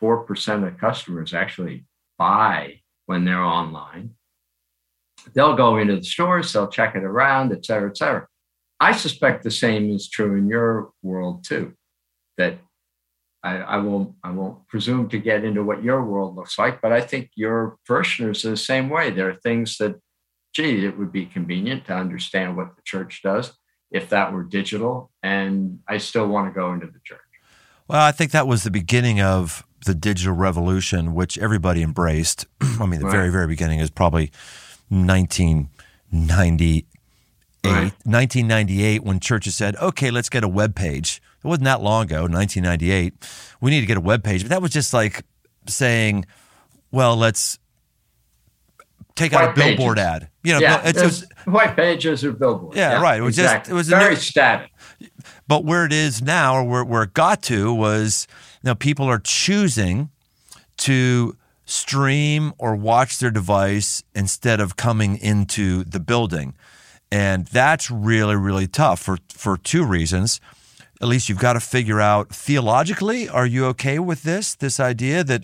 [0.01, 1.85] 4% of customers actually
[2.17, 4.11] buy when they're online.
[5.33, 8.27] They'll go into the stores, they'll check it around, et cetera, et cetera.
[8.79, 11.73] I suspect the same is true in your world too.
[12.37, 12.59] That
[13.43, 16.93] I, I, won't I won't presume to get into what your world looks like, but
[16.93, 19.11] I think your parishioners are the same way.
[19.11, 19.95] There are things that,
[20.55, 23.51] gee, it would be convenient to understand what the church does
[23.91, 27.19] if that were digital, and I still want to go into the church.
[27.87, 32.47] Well, I think that was the beginning of the digital revolution, which everybody embraced.
[32.79, 33.11] I mean, the right.
[33.11, 34.31] very, very beginning is probably
[34.89, 36.85] 1998,
[37.63, 37.93] right.
[38.03, 41.21] 1998 when churches said, okay, let's get a web page.
[41.43, 43.13] It wasn't that long ago, 1998.
[43.61, 44.41] We need to get a web page.
[44.41, 45.23] But that was just like
[45.67, 46.25] saying,
[46.91, 47.59] well, let's
[49.15, 50.07] take white out a billboard pages.
[50.07, 50.29] ad.
[50.43, 52.77] You know, yeah, it's, it's, white pages or billboards.
[52.77, 53.19] Yeah, yeah, right.
[53.19, 53.69] It was exactly.
[53.69, 54.71] just it was very new, static.
[55.47, 58.27] But where it is now, or where, where it got to, was
[58.63, 60.09] you know people are choosing
[60.77, 66.55] to stream or watch their device instead of coming into the building,
[67.11, 70.39] and that's really really tough for for two reasons.
[71.01, 74.55] At least you've got to figure out theologically, are you okay with this?
[74.55, 75.43] This idea that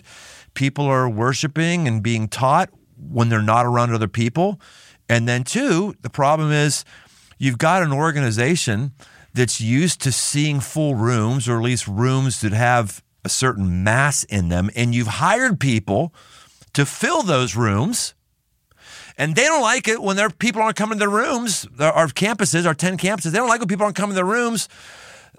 [0.54, 2.70] people are worshiping and being taught
[3.10, 4.60] when they're not around other people.
[5.08, 6.84] And then, two, the problem is
[7.38, 8.92] you've got an organization
[9.34, 14.24] that's used to seeing full rooms or at least rooms that have a certain mass
[14.24, 16.12] in them, and you've hired people
[16.72, 18.14] to fill those rooms.
[19.18, 22.66] And they don't like it when their people aren't coming to their rooms, our campuses,
[22.66, 23.30] our 10 campuses.
[23.30, 24.68] They don't like when people aren't coming to their rooms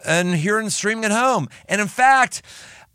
[0.05, 1.49] and hearing streaming at home.
[1.67, 2.43] And in fact,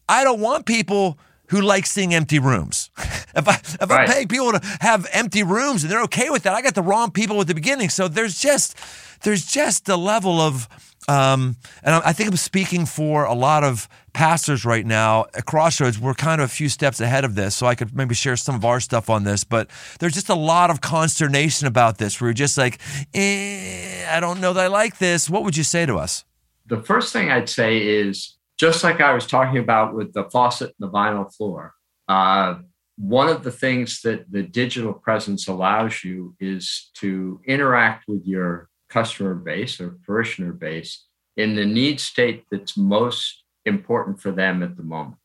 [0.09, 2.91] I don't want people who likes seeing empty rooms.
[2.99, 4.09] if I if right.
[4.09, 6.83] I pay people to have empty rooms and they're okay with that, I got the
[6.83, 7.89] wrong people at the beginning.
[7.89, 8.77] So there's just
[9.23, 10.69] there's just a level of
[11.09, 15.99] um, and I think I'm speaking for a lot of pastors right now at Crossroads.
[15.99, 18.55] We're kind of a few steps ahead of this, so I could maybe share some
[18.55, 19.43] of our stuff on this.
[19.43, 22.21] But there's just a lot of consternation about this.
[22.21, 22.79] You're just like,
[23.15, 25.31] eh, I don't know that I like this.
[25.31, 26.25] What would you say to us?
[26.67, 30.75] The first thing I'd say is just like I was talking about with the faucet
[30.79, 31.75] and the vinyl floor,
[32.09, 32.57] uh,
[32.97, 38.69] one of the things that the digital presence allows you is to interact with your
[38.89, 44.77] customer base or parishioner base in the need state that's most important for them at
[44.77, 45.17] the moment.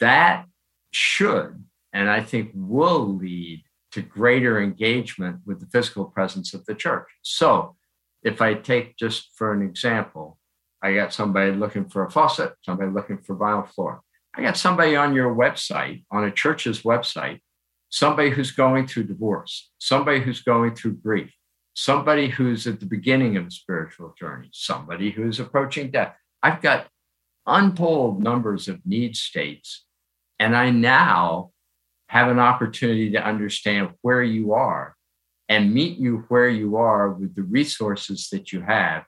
[0.00, 0.44] That
[0.90, 3.62] should, and I think will lead
[3.92, 7.06] to greater engagement with the physical presence of the church.
[7.22, 7.76] So,
[8.22, 10.38] if I take just for an example,
[10.82, 14.02] I got somebody looking for a faucet, somebody looking for vinyl floor.
[14.34, 17.40] I got somebody on your website, on a church's website,
[17.88, 21.32] somebody who's going through divorce, somebody who's going through grief,
[21.74, 26.14] somebody who's at the beginning of a spiritual journey, somebody who's approaching death.
[26.42, 26.88] I've got
[27.46, 29.84] untold numbers of need states.
[30.38, 31.52] And I now
[32.08, 34.94] have an opportunity to understand where you are
[35.48, 39.04] and meet you where you are with the resources that you have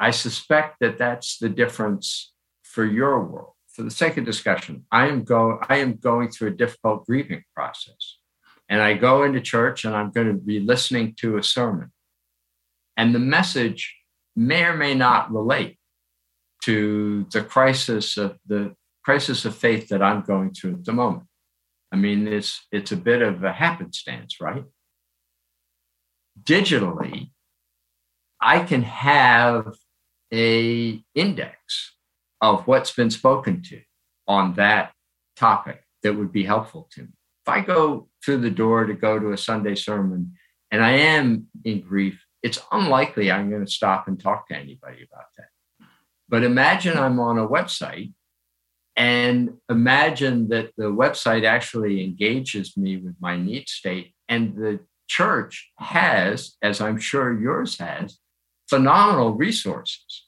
[0.00, 2.32] I suspect that that's the difference
[2.62, 3.52] for your world.
[3.74, 7.44] For the sake of discussion, I am go I am going through a difficult grieving
[7.54, 8.16] process.
[8.68, 11.92] And I go into church and I'm going to be listening to a sermon.
[12.96, 13.94] And the message
[14.34, 15.78] may or may not relate
[16.62, 21.24] to the crisis of the crisis of faith that I'm going through at the moment.
[21.92, 24.64] I mean, it's it's a bit of a happenstance, right?
[26.42, 27.32] Digitally,
[28.40, 29.74] I can have
[30.32, 31.94] a index
[32.40, 33.80] of what's been spoken to
[34.26, 34.92] on that
[35.36, 37.08] topic that would be helpful to me.
[37.46, 40.34] If I go through the door to go to a Sunday sermon
[40.70, 45.06] and I am in grief, it's unlikely I'm going to stop and talk to anybody
[45.10, 45.86] about that.
[46.28, 48.12] But imagine I'm on a website
[48.96, 55.70] and imagine that the website actually engages me with my need state and the church
[55.78, 58.18] has, as I'm sure yours has,
[58.70, 60.26] phenomenal resources,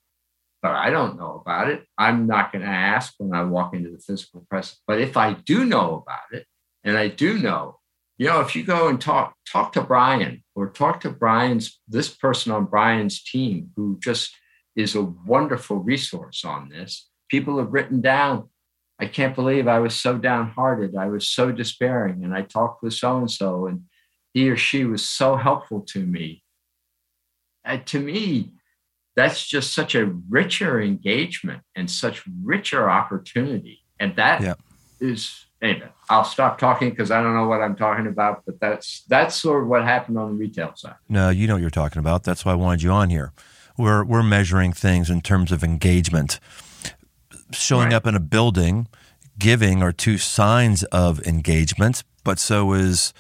[0.61, 1.85] but I don't know about it.
[1.97, 4.81] I'm not going to ask when I walk into the physical presence.
[4.87, 6.47] But if I do know about it,
[6.85, 7.79] and I do know,
[8.19, 12.09] you know, if you go and talk talk to Brian or talk to Brian's this
[12.09, 14.35] person on Brian's team who just
[14.77, 17.09] is a wonderful resource on this.
[17.31, 18.49] People have written down,
[18.99, 20.97] I can't believe I was so downhearted.
[20.97, 22.25] I was so despairing.
[22.25, 23.83] And I talked with so and so, and
[24.33, 26.43] he or she was so helpful to me
[27.65, 28.51] uh, to me,
[29.15, 33.81] that's just such a richer engagement and such richer opportunity.
[34.01, 34.55] And that yeah.
[35.01, 38.43] is anyway, I'll stop talking because I don't know what I'm talking about.
[38.45, 40.97] But that's that's sort of what happened on the retail side.
[41.09, 42.25] No, you know what you're talking about.
[42.25, 43.33] That's why I wanted you on here.
[43.79, 46.41] We're we're measuring things in terms of engagement.
[47.53, 47.95] Showing Right.
[47.95, 48.89] up in a building,
[49.39, 53.13] giving are two signs of engagement, but so is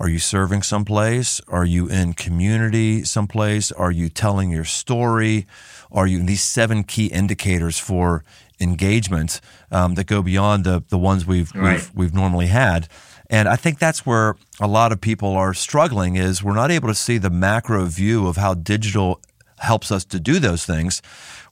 [0.00, 1.40] are you serving someplace?
[1.46, 3.70] Are you in community someplace?
[3.70, 5.46] Are you telling your story?
[5.92, 8.24] Are you these seven key indicators for
[8.60, 9.40] engagement
[9.70, 11.74] um, that go beyond the the ones we've Right.
[11.74, 12.88] we've we've normally had?
[13.28, 16.88] And I think that's where a lot of people are struggling is we're not able
[16.88, 19.20] to see the macro view of how digital
[19.58, 21.02] helps us to do those things.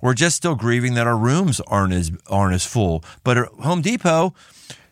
[0.01, 3.05] We're just still grieving that our rooms aren't as aren't as full.
[3.25, 4.35] But at Home Depot,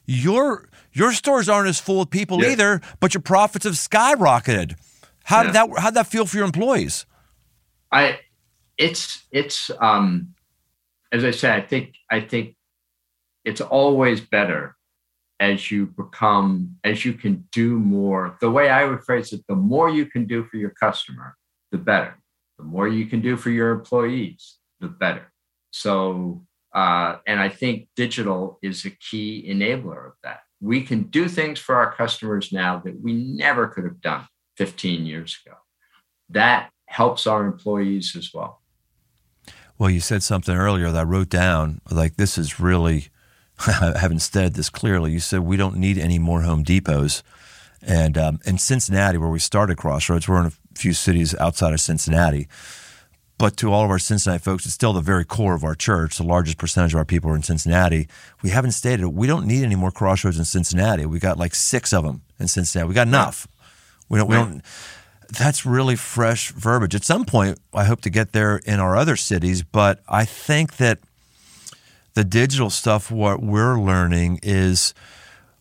[0.05, 2.51] your your stores aren't as full of people Yeah.
[2.51, 4.77] either, but your profits have skyrocketed.
[5.25, 7.05] How did that how'd that feel for your employees?
[7.93, 8.21] I
[8.79, 10.35] it's it's um
[11.13, 12.57] as I said, I think I think
[13.45, 14.77] it's always better
[15.39, 18.37] as you become as you can do more.
[18.41, 21.37] The way I would phrase it, the more you can do for your customer,
[21.73, 22.17] the better.
[22.59, 25.31] The more you can do for your employees, the better.
[25.73, 30.41] So uh, and I think digital is a key enabler of that.
[30.61, 34.27] We can do things for our customers now that we never could have done
[34.57, 35.57] 15 years ago.
[36.31, 38.63] That helps our employees as well.
[39.79, 41.81] Well, you said something earlier that I wrote down.
[41.91, 43.09] Like this is really,
[43.67, 45.13] I haven't said this clearly.
[45.13, 47.23] You said we don't need any more Home Depots,
[47.83, 51.81] and um, in Cincinnati, where we started Crossroads, we're in a few cities outside of
[51.81, 52.49] Cincinnati.
[53.39, 56.17] But to all of our Cincinnati folks, it's still the very core of our church.
[56.17, 58.09] The largest percentage of our people are in Cincinnati.
[58.43, 59.13] We haven't stated it.
[59.13, 61.05] We don't need any more Crossroads in Cincinnati.
[61.05, 62.89] We got like six of them in Cincinnati.
[62.89, 63.47] We got enough.
[64.09, 64.29] We don't.
[64.29, 64.63] We don't.
[65.39, 66.95] That's really fresh verbiage.
[66.95, 70.77] At some point, I hope to get there in our other cities, but I think
[70.77, 71.01] that
[72.15, 74.95] the digital stuff, what we're learning is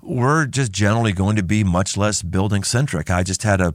[0.02, 3.10] we're just generally going to be much less building centric.
[3.10, 3.74] I just had a,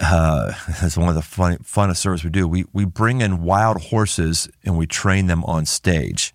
[0.00, 2.46] uh, that's one of the fun, funnest service we do.
[2.46, 6.34] We, we bring in wild horses and we train them on stage.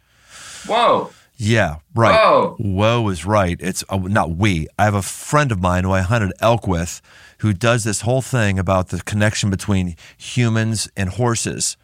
[0.66, 1.12] Whoa.
[1.42, 2.20] Yeah, right.
[2.22, 2.56] Whoa.
[2.60, 3.58] Whoa is right.
[3.62, 4.68] It's uh, not we.
[4.78, 7.02] I have a friend of mine who I hunted elk with
[7.40, 11.78] who does this whole thing about the connection between humans and horses.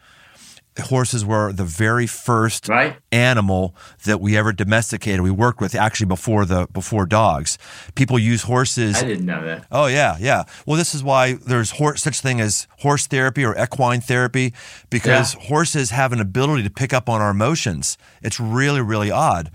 [0.78, 2.98] Horses were the very first Right.
[3.10, 3.74] animal
[4.04, 5.22] that we ever domesticated.
[5.22, 7.58] We worked with actually before the before dogs.
[7.96, 9.66] People use horses I didn't know that.
[9.72, 10.44] Oh yeah, yeah.
[10.66, 14.54] Well, this is why there's horse, such thing as horse therapy or equine therapy
[14.90, 17.98] because horses have an ability to pick up on our emotions.
[18.22, 19.52] It's really, really odd.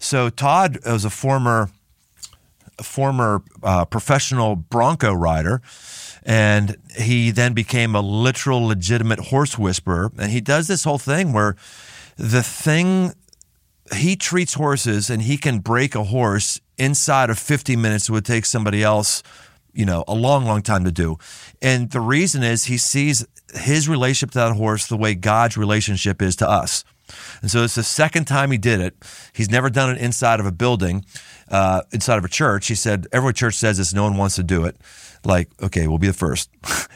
[0.00, 1.70] So Todd was a former,
[2.78, 5.62] a former uh, professional Bronco rider,
[6.26, 10.10] and he then became a literal, legitimate horse whisperer.
[10.18, 11.54] And he does this whole thing where
[12.16, 13.12] the thing
[13.94, 18.24] he treats horses and he can break a horse inside of 50 minutes it would
[18.24, 19.22] take somebody else
[19.72, 21.16] you know a long long time to do
[21.62, 23.24] and the reason is he sees
[23.54, 26.84] his relationship to that horse the way god's relationship is to us
[27.42, 28.94] and so it's the second time he did it.
[29.32, 31.04] He's never done it inside of a building
[31.48, 32.66] uh, inside of a church.
[32.66, 34.76] He said every church says this no one wants to do it.
[35.24, 36.50] Like okay we'll be the first.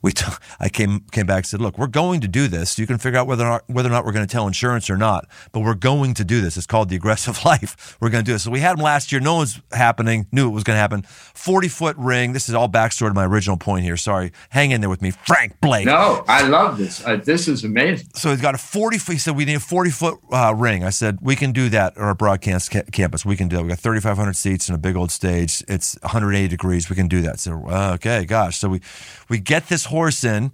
[0.00, 0.24] We t-
[0.60, 2.78] i came came back and said look we're going to do this.
[2.78, 4.88] You can figure out whether or not whether or not we're going to tell insurance
[4.88, 6.56] or not but we're going to do this.
[6.56, 7.96] It's called the aggressive life.
[8.00, 8.44] We're going to do this.
[8.44, 9.20] So we had them last year.
[9.20, 11.02] No one's happening knew it was going to happen.
[11.02, 12.32] 40 foot ring.
[12.32, 13.96] This is all backstory to my original point here.
[13.96, 14.32] Sorry.
[14.50, 15.86] Hang in there with me frank blake.
[15.86, 17.04] No, I love this.
[17.04, 18.08] Uh, this is amazing.
[18.14, 20.84] so he's got a 40 foot, he said, we need a 40 foot uh, ring.
[20.84, 23.24] I said, we can do that on our broadcast ca- campus.
[23.24, 23.62] We can do that.
[23.62, 25.62] We got 3,500 seats and a big old stage.
[25.68, 26.88] It's 180 degrees.
[26.88, 27.40] We can do that.
[27.40, 28.58] So, uh, okay, gosh.
[28.58, 28.80] So we,
[29.28, 30.52] we get this horse in,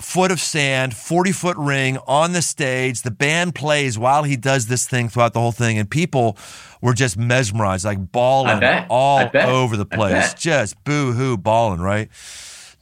[0.00, 3.02] foot of sand, 40 foot ring on the stage.
[3.02, 5.78] The band plays while he does this thing throughout the whole thing.
[5.78, 6.36] And people
[6.80, 10.34] were just mesmerized, like bawling all over the place.
[10.34, 12.10] Just boo hoo bawling, right?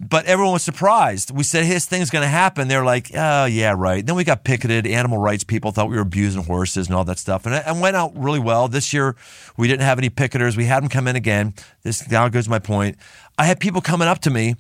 [0.03, 1.31] But everyone was surprised.
[1.31, 2.67] We said his thing's going to happen.
[2.67, 4.05] They're like, oh yeah, right.
[4.05, 4.87] Then we got picketed.
[4.87, 7.95] Animal rights people thought we were abusing horses and all that stuff, and it went
[7.97, 8.67] out really well.
[8.67, 9.15] This year
[9.57, 10.57] we didn't have any picketers.
[10.57, 11.55] We had them come in again.
[11.83, 12.97] This now goes my point.
[13.39, 14.57] I had people coming up to me.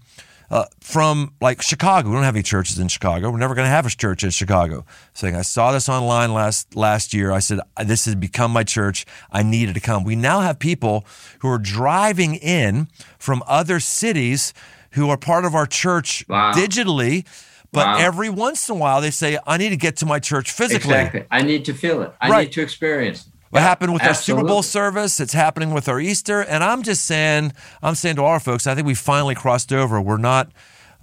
[0.50, 3.30] Uh, from like Chicago, we don't have any churches in Chicago.
[3.30, 4.84] We're never going to have a church in Chicago.
[5.14, 7.32] Saying, I saw this online last last year.
[7.32, 9.06] I said, this has become my church.
[9.30, 10.04] I needed to come.
[10.04, 11.06] We now have people
[11.38, 12.88] who are driving in
[13.18, 14.52] from other cities
[14.92, 16.52] who are part of our church Wow.
[16.54, 17.24] digitally,
[17.72, 17.96] but Wow.
[17.98, 20.94] every once in a while they say, I need to get to my church physically.
[20.94, 21.24] Exactly.
[21.30, 22.12] I need to feel it.
[22.20, 22.44] I Right.
[22.46, 23.26] need to experience it.
[23.50, 25.20] What Yeah, happened with our Super Bowl service?
[25.20, 26.40] It's happening with our Easter.
[26.40, 30.00] And I'm just saying, I'm saying to our folks, I think we finally crossed over.
[30.00, 30.50] We're not,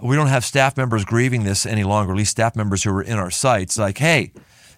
[0.00, 3.02] we don't have staff members grieving this any longer, at least staff members who are
[3.02, 3.78] in our sites.
[3.78, 4.32] Like, hey,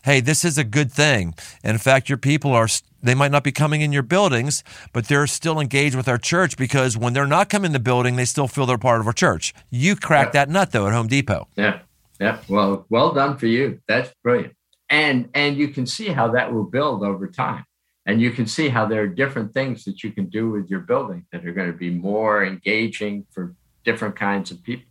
[0.04, 1.34] hey, this is a good thing.
[1.64, 2.68] And in fact, your people are
[3.02, 6.56] They might not be coming in your buildings, but they're still engaged with our church
[6.56, 9.12] because when they're not coming in the building, they still feel they're part of our
[9.12, 9.52] church.
[9.70, 11.48] You cracked that nut though at Home Depot.
[11.56, 11.80] Yeah.
[12.20, 12.38] Yeah.
[12.48, 13.80] Well, well done for you.
[13.88, 14.54] That's brilliant.
[14.88, 17.64] And and you can see how that will build over time.
[18.06, 20.80] And you can see how there are different things that you can do with your
[20.80, 24.86] building that are going to be more engaging for different kinds of people.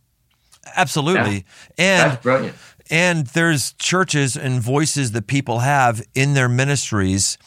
[0.76, 1.44] Absolutely.
[1.76, 2.02] Yeah.
[2.02, 2.56] And That's brilliant.
[2.90, 7.38] And there's churches and voices that people have in their ministries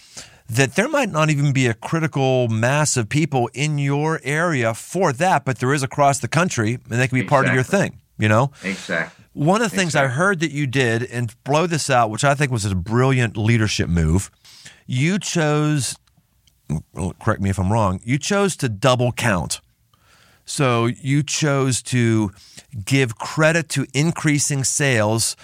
[0.48, 5.12] that there might not even be a critical mass of people in your area for
[5.14, 7.28] that, but there is across the country and they can be exactly.
[7.28, 8.52] part of your thing, you know?
[8.64, 9.26] Exactly.
[9.34, 10.12] One of the things exactly.
[10.12, 13.36] I heard that you did, and blow this out, which I think was a brilliant
[13.36, 14.32] leadership move,
[14.86, 15.98] you chose,
[17.20, 19.60] correct me if I'm wrong, you chose to double count.
[20.46, 22.32] So you chose to
[22.86, 25.36] give credit to increasing sales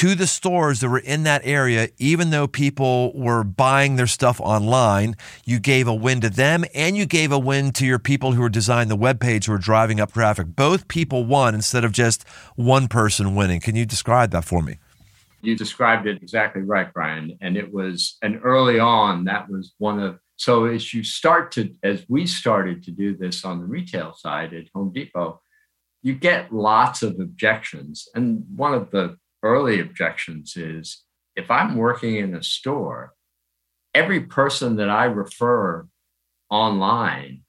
[0.00, 4.40] to the stores that were in that area, even though people were buying their stuff
[4.40, 5.14] online.
[5.44, 8.40] You gave a win to them and you gave a win to your people who
[8.40, 10.56] were designing the web page who were driving up traffic.
[10.56, 12.26] Both people won instead of just
[12.56, 13.60] one person winning.
[13.60, 14.78] Can you describe that for me?
[15.42, 17.36] You described it exactly right, Brian.
[17.42, 21.74] And it was, and early on, that was one of, so as you start to,
[21.82, 25.42] as we started to do this on the retail side at Home Depot,
[26.02, 28.08] you get lots of objections.
[28.14, 31.04] And one of the early objections is
[31.36, 33.14] if I'm working in a store,
[33.94, 35.86] every person that I refer
[36.50, 37.42] online,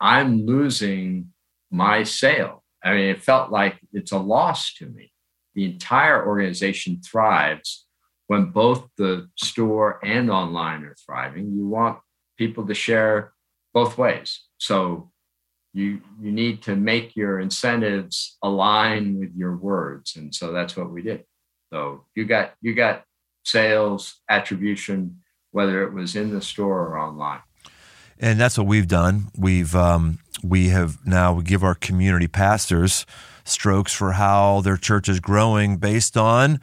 [0.00, 1.32] I'm losing
[1.70, 2.62] my sale.
[2.82, 5.12] I mean, it felt like it's a loss to me.
[5.54, 7.86] The entire organization thrives
[8.28, 11.52] when both the store and online are thriving.
[11.52, 11.98] You want
[12.36, 13.32] people to share
[13.74, 14.44] both ways.
[14.58, 15.10] So
[15.78, 20.16] you you need to make your incentives align with your words.
[20.16, 21.24] And so that's what we did.
[21.72, 23.04] So you got you got
[23.44, 25.20] sales attribution
[25.50, 27.40] whether it was in the store or online.
[28.20, 29.28] And that's what we've done.
[29.36, 33.06] We've um, we have now we give our community pastors
[33.44, 36.60] strokes for how their church is growing based on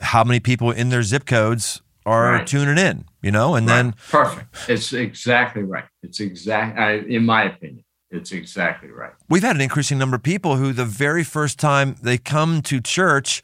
[0.00, 2.46] how many people in their zip codes are right.
[2.46, 3.76] tuning in you know and right.
[3.76, 4.48] then perfect.
[4.68, 5.84] It's exactly right.
[6.02, 9.12] It's exact in my opinion it's exactly right.
[9.28, 12.80] We've had an increasing number of people who the very first time they come to
[12.80, 13.42] church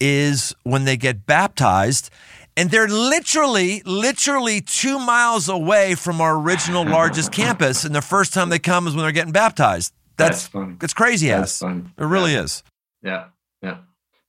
[0.00, 2.10] is when they get baptized.
[2.54, 7.84] And they're literally, literally two miles away from our original largest campus.
[7.84, 9.94] And the first time they come is when they're getting baptized.
[10.18, 10.76] That's, That's funny.
[10.82, 11.58] It's crazy That's ass.
[11.60, 11.84] Funny.
[11.96, 12.42] It really yeah.
[12.42, 12.62] is.
[13.02, 13.24] Yeah.
[13.62, 13.78] Yeah.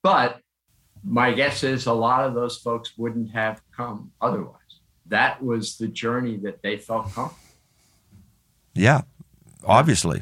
[0.02, 0.40] But
[1.04, 4.60] my guess is a lot of those folks wouldn't have come otherwise.
[5.08, 7.38] That was the journey that they felt comfortable.
[8.74, 9.02] Yeah
[9.66, 10.22] obviously.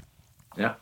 [0.58, 0.76] Yeah.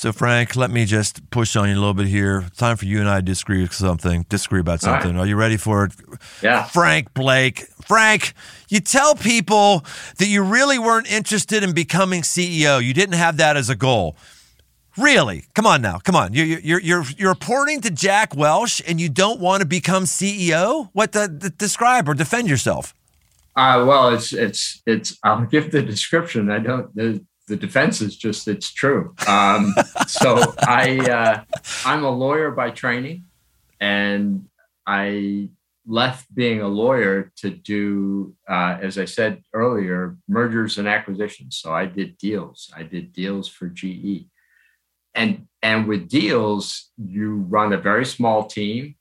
[0.00, 2.46] So, Frank, let me just push on you a little bit here.
[2.56, 5.14] Time for you and I to disagree with something, disagree about something.
[5.14, 5.24] Right.
[5.24, 5.92] Are you ready for it?
[6.42, 6.62] Yeah.
[6.64, 7.66] Frank Blake.
[7.86, 8.32] Frank,
[8.70, 9.84] you tell people
[10.16, 12.82] that you really weren't interested in becoming CEO.
[12.82, 14.16] You didn't have that as a goal.
[14.96, 15.44] Really?
[15.54, 15.98] Come on now.
[15.98, 16.32] Come on.
[16.32, 20.88] You're, you're, you're, you're reporting to Jack Welch and you don't want to become CEO?
[20.94, 22.94] What the, the describe or defend yourself?
[23.54, 26.50] Uh, well, it's, it's, it's, I'll give the description.
[26.50, 29.14] I don't, the, the defense is just it's true.
[29.26, 29.74] Um,
[30.06, 31.44] so I uh,
[31.84, 33.24] I'm a lawyer by training,
[33.80, 34.48] and
[34.86, 35.50] I
[35.86, 41.58] left being a lawyer to do, uh, as I said earlier, mergers and acquisitions.
[41.58, 42.70] So I did deals.
[42.74, 44.26] I did deals for GE,
[45.14, 48.94] and and with deals, you run a very small team.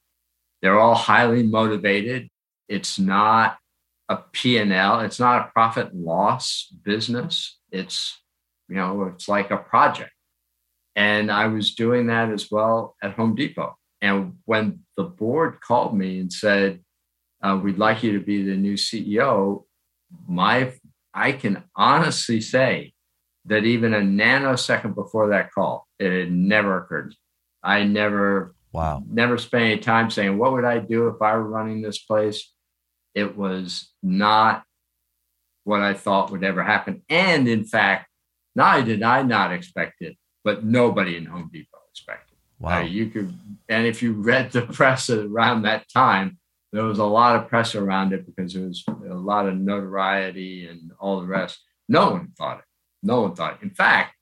[0.62, 2.30] They're all highly motivated.
[2.68, 3.58] It's not
[4.10, 5.00] a P&L.
[5.02, 7.60] It's not a profit loss business.
[7.72, 8.20] It's
[8.70, 10.11] you know, it's like a project.
[10.95, 13.76] And I was doing that as well at Home Depot.
[14.01, 16.82] And when the board called me and said,
[17.41, 19.65] uh, "We'd like you to be the new CEO,"
[20.28, 20.74] my
[21.13, 22.93] I can honestly say
[23.45, 27.15] that even a nanosecond before that call, it had never occurred.
[27.63, 31.49] I never, wow, never spent any time saying, "What would I do if I were
[31.49, 32.53] running this place?"
[33.15, 34.63] It was not
[35.63, 37.03] what I thought would ever happen.
[37.09, 38.09] And in fact,
[38.60, 42.38] not only did I not expect it, but nobody in Home Depot expected.
[42.60, 42.80] Wow.
[42.80, 43.34] Uh, you could,
[43.70, 46.38] and if you read the press around that time,
[46.74, 50.68] there was a lot of press around it because there was a lot of notoriety
[50.68, 51.57] and all the rest.
[51.88, 52.66] No one thought it.
[53.01, 53.64] No one thought it.
[53.64, 54.14] In fact,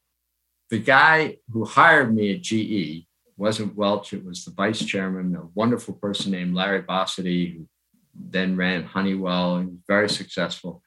[0.70, 3.08] the guy who hired me at GE
[3.38, 4.14] wasn't Welch.
[4.14, 7.68] It was the vice chairman, a wonderful person named Larry Bossidy, who
[8.14, 10.84] then ran Honeywell and was very successful.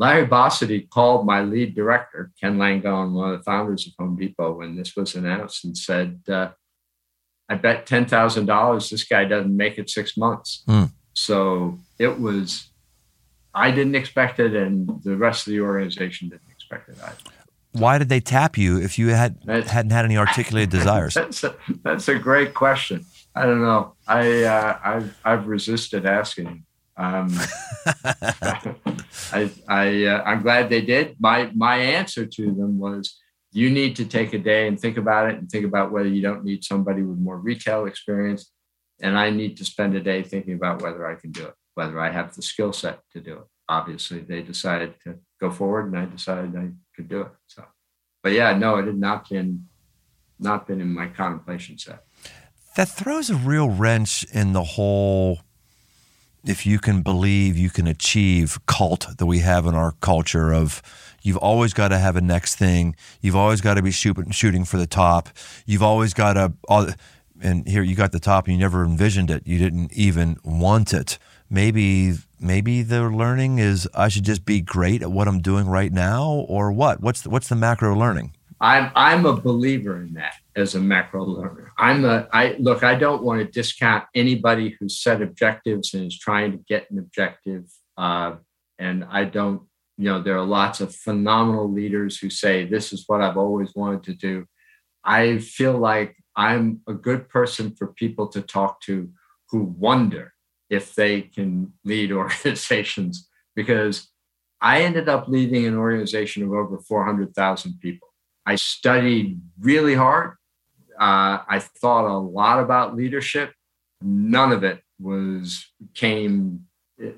[0.00, 4.52] Larry Bossidy called my lead director, Ken Langone, one of the founders of Home Depot,
[4.52, 6.48] when this was announced and said, uh,
[7.50, 10.64] I bet $10,000 this guy doesn't make it six months.
[10.66, 10.90] Mm.
[11.12, 12.70] So it was
[13.54, 17.16] I didn't expect it, and the rest of the organization didn't expect it either.
[17.72, 21.14] Why did they tap you if you had that's, hadn't had any articulated desires?
[21.14, 23.04] that's, a, that's a great question.
[23.34, 23.94] I don't know.
[24.06, 26.64] I uh, I've I've resisted asking.
[27.00, 27.32] Um,
[29.32, 31.16] I I uh, I'm glad they did.
[31.18, 33.18] My my answer to them was,
[33.52, 36.20] you need to take a day and think about it, and think about whether you
[36.20, 38.52] don't need somebody with more retail experience,
[39.00, 41.98] and I need to spend a day thinking about whether I can do it, whether
[41.98, 43.44] I have the skill set to do it.
[43.68, 47.32] Obviously, they decided to go forward, and I decided I could do it.
[47.46, 47.64] So,
[48.22, 49.68] but yeah, no, it had not been
[50.38, 52.04] not been in my contemplation set.
[52.76, 55.40] That throws a real wrench in the whole
[56.44, 60.82] if you can believe you can achieve cult that we have in our culture of
[61.22, 62.96] you've always got to have a next thing.
[63.20, 65.28] You've always got to be shooting shooting for the top.
[65.66, 66.52] You've always got to
[67.42, 69.46] and here you got the top and you never envisioned it.
[69.46, 71.18] You didn't even want it.
[71.48, 75.92] Maybe maybe the learning is I should just be great at what I'm doing right
[75.92, 77.00] now or what?
[77.00, 78.34] What's the, what's the macro learning?
[78.60, 81.72] I'm I'm a believer in that as a macro learner.
[81.78, 86.18] I'm a I look, I don't want to discount anybody who's set objectives and is
[86.18, 87.64] trying to get an objective.
[87.96, 88.36] Uh,
[88.78, 89.62] and I don't,
[89.96, 93.74] you know, there are lots of phenomenal leaders who say, This is what I've always
[93.74, 94.46] wanted to do.
[95.04, 99.10] I feel like I'm a good person for people to talk to
[99.50, 100.32] who wonder
[100.68, 104.08] if they can lead organizations because
[104.60, 108.08] I ended up leading an organization of over 400,000 people.
[108.46, 110.34] I studied really hard.
[111.00, 113.54] Uh, I thought a lot about leadership.
[114.02, 116.66] None of it was came,
[116.98, 117.14] you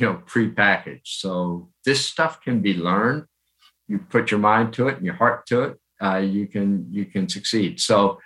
[0.00, 1.00] know, prepackaged.
[1.04, 3.26] So this stuff can be learned.
[3.86, 5.78] You put your mind to it and your heart to it.
[6.00, 7.80] Uh, you can you can succeed.
[7.80, 8.18] So,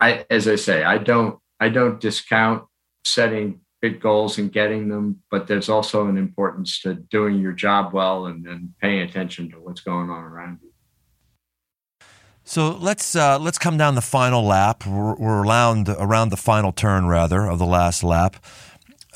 [0.00, 2.64] I as I say, I don't I don't discount
[3.04, 7.92] setting big goals and getting them, but there's also an importance to doing your job
[7.92, 10.71] well and, and paying attention to what's going on around you.
[12.44, 14.86] So let's uh, let's come down the final lap.
[14.86, 18.36] We're, we're around around the final turn rather of the last lap.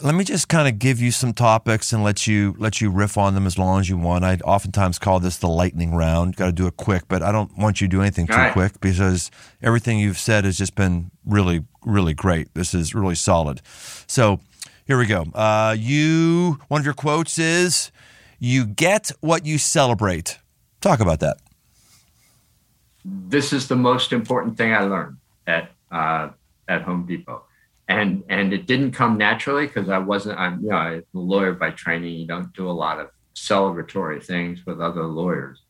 [0.03, 3.17] Let me just kind of give you some topics and let you let you riff
[3.17, 4.25] on them as long as you want.
[4.25, 6.37] I oftentimes call this the lightning round.
[6.37, 8.53] Got to do it quick, but I don't want you to do anything too right.
[8.53, 9.31] quick because
[9.63, 12.55] everything you've said has just been really really great.
[12.55, 13.61] This is really solid.
[14.07, 14.41] So
[14.85, 15.23] here we go.
[15.35, 17.91] Uh, you one of your quotes is,
[18.39, 20.39] "You get what you celebrate."
[20.81, 21.39] Talk about that
[23.07, 26.31] this is the most important thing I learned at uh,
[26.69, 27.45] at Home Depot,
[27.89, 30.39] and and it didn't come naturally because I wasn't.
[30.39, 32.15] I'm you know I'm a lawyer by training.
[32.15, 35.63] You don't do a lot of celebratory things with other lawyers.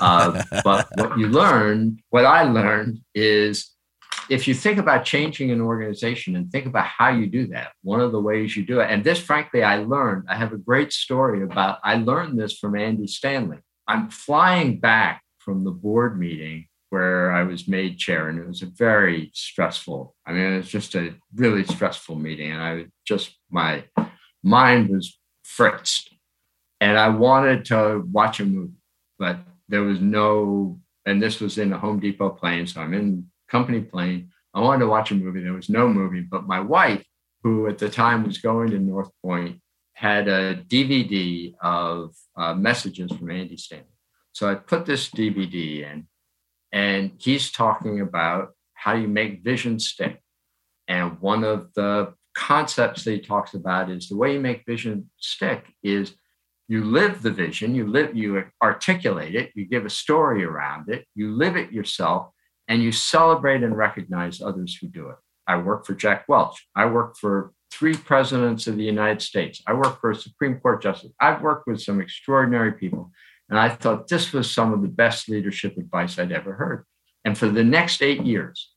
[0.00, 3.70] Uh, but what you learn, what I learned is
[4.28, 8.00] if you think about changing an organization and think about how you do that, one
[8.00, 10.92] of the ways you do it, and this, frankly, I learned, I have a great
[10.92, 13.58] story about, I learned this from Andy Stanley.
[13.86, 18.62] I'm flying back from the board meeting where I was made chair, and it was
[18.62, 20.14] a very stressful.
[20.24, 23.82] I mean, it was just a really stressful meeting, and I just my
[24.44, 26.14] mind was fritzed,
[26.80, 28.78] and I wanted to watch a movie,
[29.18, 29.38] but
[29.68, 30.78] there was no.
[31.04, 34.30] And this was in a Home Depot plane, so I'm in company plane.
[34.54, 35.42] I wanted to watch a movie.
[35.42, 37.04] There was no movie, but my wife,
[37.42, 39.60] who at the time was going to North Point,
[39.94, 43.98] had a DVD of uh, messages from Andy Stanley.
[44.30, 46.06] So I put this DVD in
[46.74, 50.20] and he's talking about how you make vision stick.
[50.88, 55.08] And one of the concepts that he talks about is the way you make vision
[55.18, 56.16] stick is
[56.66, 61.06] you live the vision, you live, you articulate it, you give a story around it,
[61.14, 62.30] you live it yourself,
[62.66, 65.16] and you celebrate and recognize others who do it.
[65.46, 66.66] I work for Jack Welch.
[66.74, 69.62] I work for three presidents of the United States.
[69.66, 71.12] I work for a Supreme Court justice.
[71.20, 73.12] I've worked with some extraordinary people.
[73.48, 76.84] And I thought this was some of the best leadership advice I'd ever heard.
[77.24, 78.70] And for the next eight years,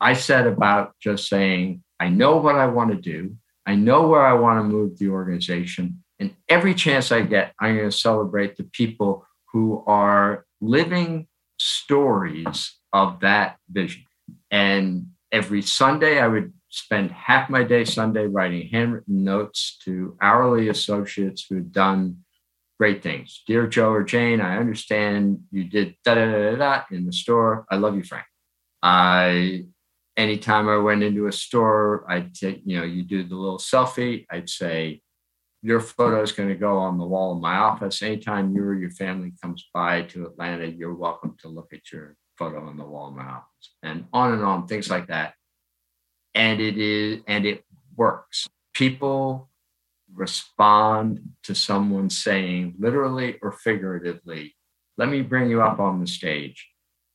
[0.00, 3.36] I set about just saying, I know what I want to do.
[3.64, 6.02] I know where I want to move the organization.
[6.18, 11.26] And every chance I get, I'm going to celebrate the people who are living
[11.58, 14.04] stories of that vision.
[14.50, 20.68] And every Sunday, I would spend half my day Sunday writing handwritten notes to hourly
[20.68, 22.18] associates who'd done
[22.78, 23.42] great things.
[23.46, 27.66] Dear Joe or Jane, I understand you did da da da da in the store.
[27.70, 28.26] I love you, Frank.
[28.82, 29.66] I
[30.16, 34.26] anytime I went into a store, I'd take, you know, you do the little selfie.
[34.30, 35.02] I'd say,
[35.62, 38.02] your photo is going to go on the wall of my office.
[38.02, 42.16] Anytime you or your family comes by to Atlanta, you're welcome to look at your
[42.38, 43.74] photo on the wall of my office.
[43.82, 45.34] And on and on, things like that.
[46.34, 47.64] And it is, and it
[47.96, 48.48] works.
[48.74, 49.48] People
[50.16, 54.56] respond to someone saying, literally or figuratively,
[54.96, 56.68] let me bring you up on the stage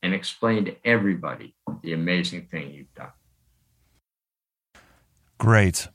[0.04, 3.12] and explain to everybody the amazing thing you've done.
[5.38, 5.88] Great.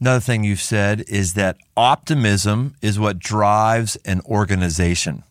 [0.00, 5.24] Another thing you've said is that optimism is what drives an organization.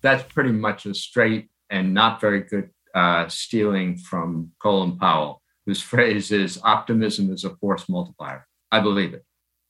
[0.00, 5.82] That's pretty much a straight and not very good uh, stealing from Colin Powell, whose
[5.92, 8.46] phrase is optimism is a force multiplier.
[8.70, 9.24] I believe it.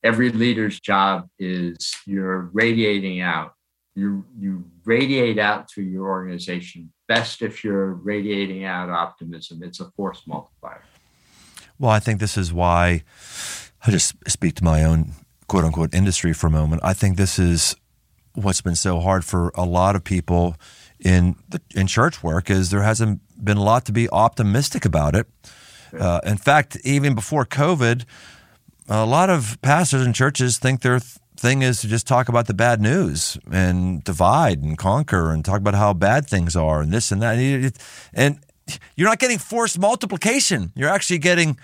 [0.05, 3.53] Every leader's job is you're radiating out.
[3.95, 6.93] You, you radiate out through your organization.
[7.09, 9.63] Best if you're radiating out optimism.
[9.63, 10.83] It's a force multiplier.
[11.79, 13.03] Well, I think this is why
[13.87, 15.13] I just speak to my own
[15.47, 16.83] quote unquote industry for a moment.
[16.85, 17.77] I think this is
[18.35, 20.57] what's been so hard for a lot of people
[20.99, 25.15] in the, in church work is there hasn't been a lot to be optimistic about
[25.15, 25.27] it.
[25.99, 28.05] Uh, in fact, even before COVID,
[28.89, 32.47] a lot of pastors and churches think their th- thing is to just talk about
[32.47, 36.93] the bad news and divide and conquer and talk about how bad things are and
[36.93, 37.73] this and that.
[38.15, 38.39] And
[38.97, 40.73] you're not getting forced multiplication.
[40.75, 41.59] You're actually getting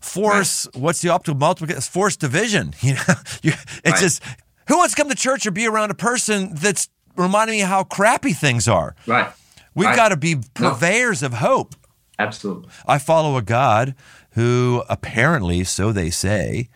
[0.00, 0.66] force.
[0.74, 0.82] Right.
[0.82, 1.82] What's the optimal multiplication?
[1.82, 2.74] Force division.
[2.82, 3.52] You know, you,
[3.84, 4.00] it's right.
[4.00, 4.22] just
[4.68, 7.84] who wants to come to church or be around a person that's reminding me how
[7.84, 8.94] crappy things are.
[9.06, 9.30] Right.
[9.74, 9.96] We've right.
[9.96, 11.26] got to be purveyors no.
[11.26, 11.74] of hope.
[12.18, 12.68] Absolutely.
[12.86, 13.94] I follow a God
[14.32, 16.68] who apparently, so they say,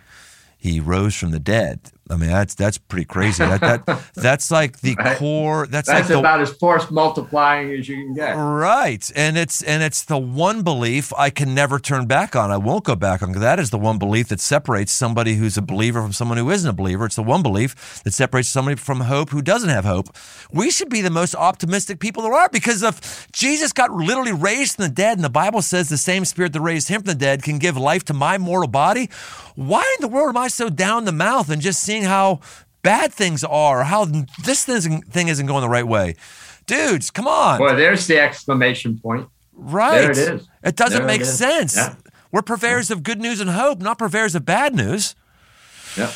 [0.59, 1.92] he rose from the dead.
[2.11, 3.44] I mean, that's that's pretty crazy.
[3.44, 5.16] That, that that's like the right.
[5.16, 5.66] core.
[5.66, 8.34] That's, that's like about the, as force multiplying as you can get.
[8.34, 12.50] Right, and it's and it's the one belief I can never turn back on.
[12.50, 13.32] I won't go back on.
[13.32, 16.68] That is the one belief that separates somebody who's a believer from someone who isn't
[16.68, 17.07] a believer.
[17.07, 20.14] It's the one belief that separates somebody from hope who doesn't have hope.
[20.52, 24.76] We should be the most optimistic people there are because if Jesus got literally raised
[24.76, 27.14] from the dead, and the Bible says the same Spirit that raised him from the
[27.14, 29.09] dead can give life to my mortal body.
[29.55, 32.40] Why in the world am I so down the mouth and just seeing how
[32.82, 34.05] bad things are, how
[34.45, 36.16] this thing isn't going the right way?
[36.66, 37.61] Dudes, come on.
[37.61, 39.28] Well, there's the exclamation point.
[39.53, 40.01] Right.
[40.01, 40.49] There it is.
[40.62, 41.76] It doesn't there make it sense.
[41.76, 41.95] Yeah.
[42.32, 42.97] We're purveyors yeah.
[42.97, 45.14] of good news and hope, not purveyors of bad news.
[45.97, 46.11] Yeah.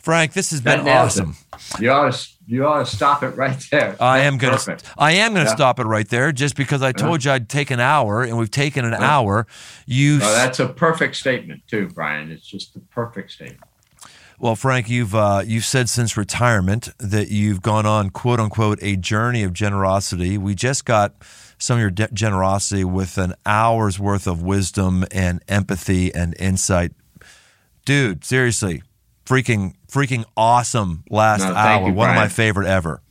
[0.00, 1.36] Frank, this has been awesome.
[1.78, 3.94] You ought to you ought to stop it right there.
[4.00, 5.54] I am going to I am to yeah.
[5.54, 8.50] stop it right there just because I told you I'd take an hour and we've
[8.50, 9.46] taken an hour.
[9.86, 12.32] You That's a perfect statement too, Brian.
[12.32, 13.69] It's just a perfect statement.
[14.40, 18.96] Well, Frank, you've uh, you've said since retirement that you've gone on quote unquote a
[18.96, 20.38] journey of generosity.
[20.38, 21.12] We just got
[21.58, 26.92] some of your de- generosity with an hour's worth of wisdom and empathy and insight.
[27.84, 28.82] Dude, seriously,
[29.26, 31.88] freaking freaking awesome last no, hour.
[31.88, 33.02] You, One of my favorite ever.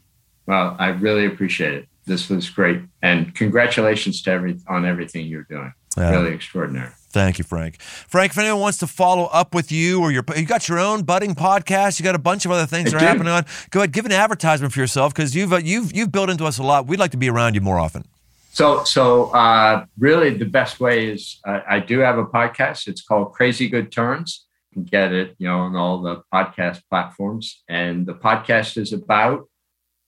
[0.47, 1.87] Well, I really appreciate it.
[2.07, 5.73] This was great, and congratulations to every on everything you're doing.
[5.95, 6.09] Yeah.
[6.09, 6.89] Really extraordinary.
[7.11, 7.81] Thank you, Frank.
[7.81, 11.03] Frank, if anyone wants to follow up with you or your, you got your own
[11.03, 13.45] budding podcast, you got a bunch of other things that are happening on.
[13.71, 16.59] Go ahead, give an advertisement for yourself because you've uh, you've you've built into us
[16.59, 16.85] a lot.
[16.85, 18.05] We'd like to be around you more often.
[18.51, 22.87] So, so uh, really, the best way is uh, I do have a podcast.
[22.87, 26.81] It's called Crazy Good Turns You can get it, you know, on all the podcast
[26.89, 27.63] platforms.
[27.69, 29.47] And the podcast is about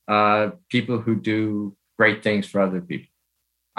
[0.08, 3.11] uh, people who do great things for other people.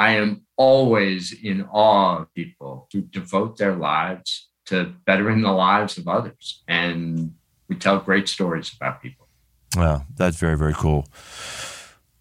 [0.03, 5.97] I am always in awe of people who devote their lives to bettering the lives
[5.97, 6.65] of others.
[6.67, 7.37] And
[7.69, 9.29] we tell great stories about people.
[9.77, 11.07] Wow, that's very, very cool.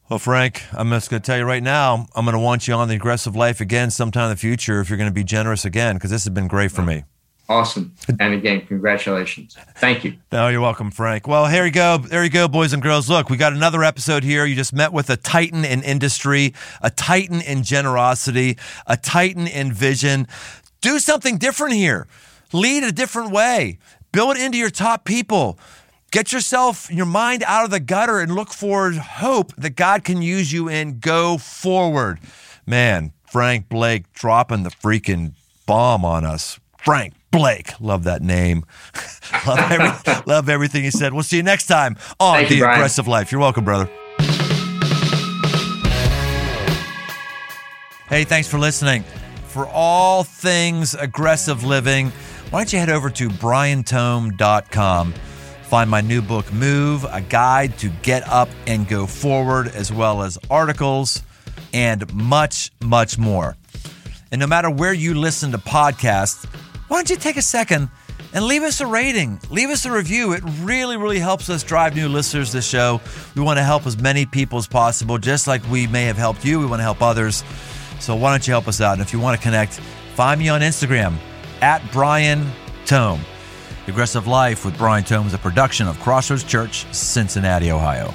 [0.09, 2.75] Well, Frank, I'm just going to tell you right now, I'm going to want you
[2.75, 5.65] on the aggressive life again sometime in the future if you're going to be generous
[5.65, 7.05] again, because this has been great for me.
[7.52, 7.93] Awesome.
[8.22, 9.58] And again, congratulations.
[9.76, 10.16] Thank you.
[10.32, 11.28] No, you're welcome, Frank.
[11.28, 11.97] Well, here you go.
[11.97, 13.10] There you go, boys and girls.
[13.10, 14.45] Look, we got another episode here.
[14.45, 19.74] You just met with a titan in industry, a titan in generosity, a titan in
[19.74, 20.28] vision.
[20.80, 22.08] Do something different here.
[22.54, 23.80] Lead a different way.
[24.14, 25.60] Build into your top people.
[26.10, 30.22] Get yourself, your mind out of the gutter and look for hope that God can
[30.22, 30.99] use you in.
[30.99, 32.20] Go forward.
[32.66, 35.34] Man, Frank Blake dropping the freaking
[35.66, 36.58] bomb on us.
[36.78, 37.79] Frank Blake.
[37.79, 38.65] Love that name.
[39.47, 41.13] love, every, love everything he said.
[41.13, 43.32] We'll see you next time on Thank The you, Aggressive Life.
[43.32, 43.89] You're welcome, brother.
[48.07, 49.03] Hey, thanks for listening.
[49.47, 52.11] For all things aggressive living,
[52.49, 55.13] why don't you head over to briantome.com.
[55.63, 60.21] Find my new book, Move, a guide to get up and go forward, as well
[60.21, 61.23] as articles
[61.73, 63.55] and much, much more.
[64.34, 66.45] And no matter where you listen to podcasts,
[66.91, 67.89] why don't you take a second
[68.33, 70.33] and leave us a rating, leave us a review.
[70.33, 72.99] It really, really helps us drive new listeners to the show.
[73.33, 76.43] We want to help as many people as possible, just like we may have helped
[76.43, 76.59] you.
[76.59, 77.45] We want to help others.
[78.01, 78.91] So why don't you help us out?
[78.91, 79.75] And if you want to connect,
[80.15, 81.15] find me on Instagram
[81.61, 82.51] at Brian
[82.85, 83.21] Tome.
[83.87, 88.13] Aggressive Life with Brian Tome is a production of Crossroads Church, Cincinnati, Ohio.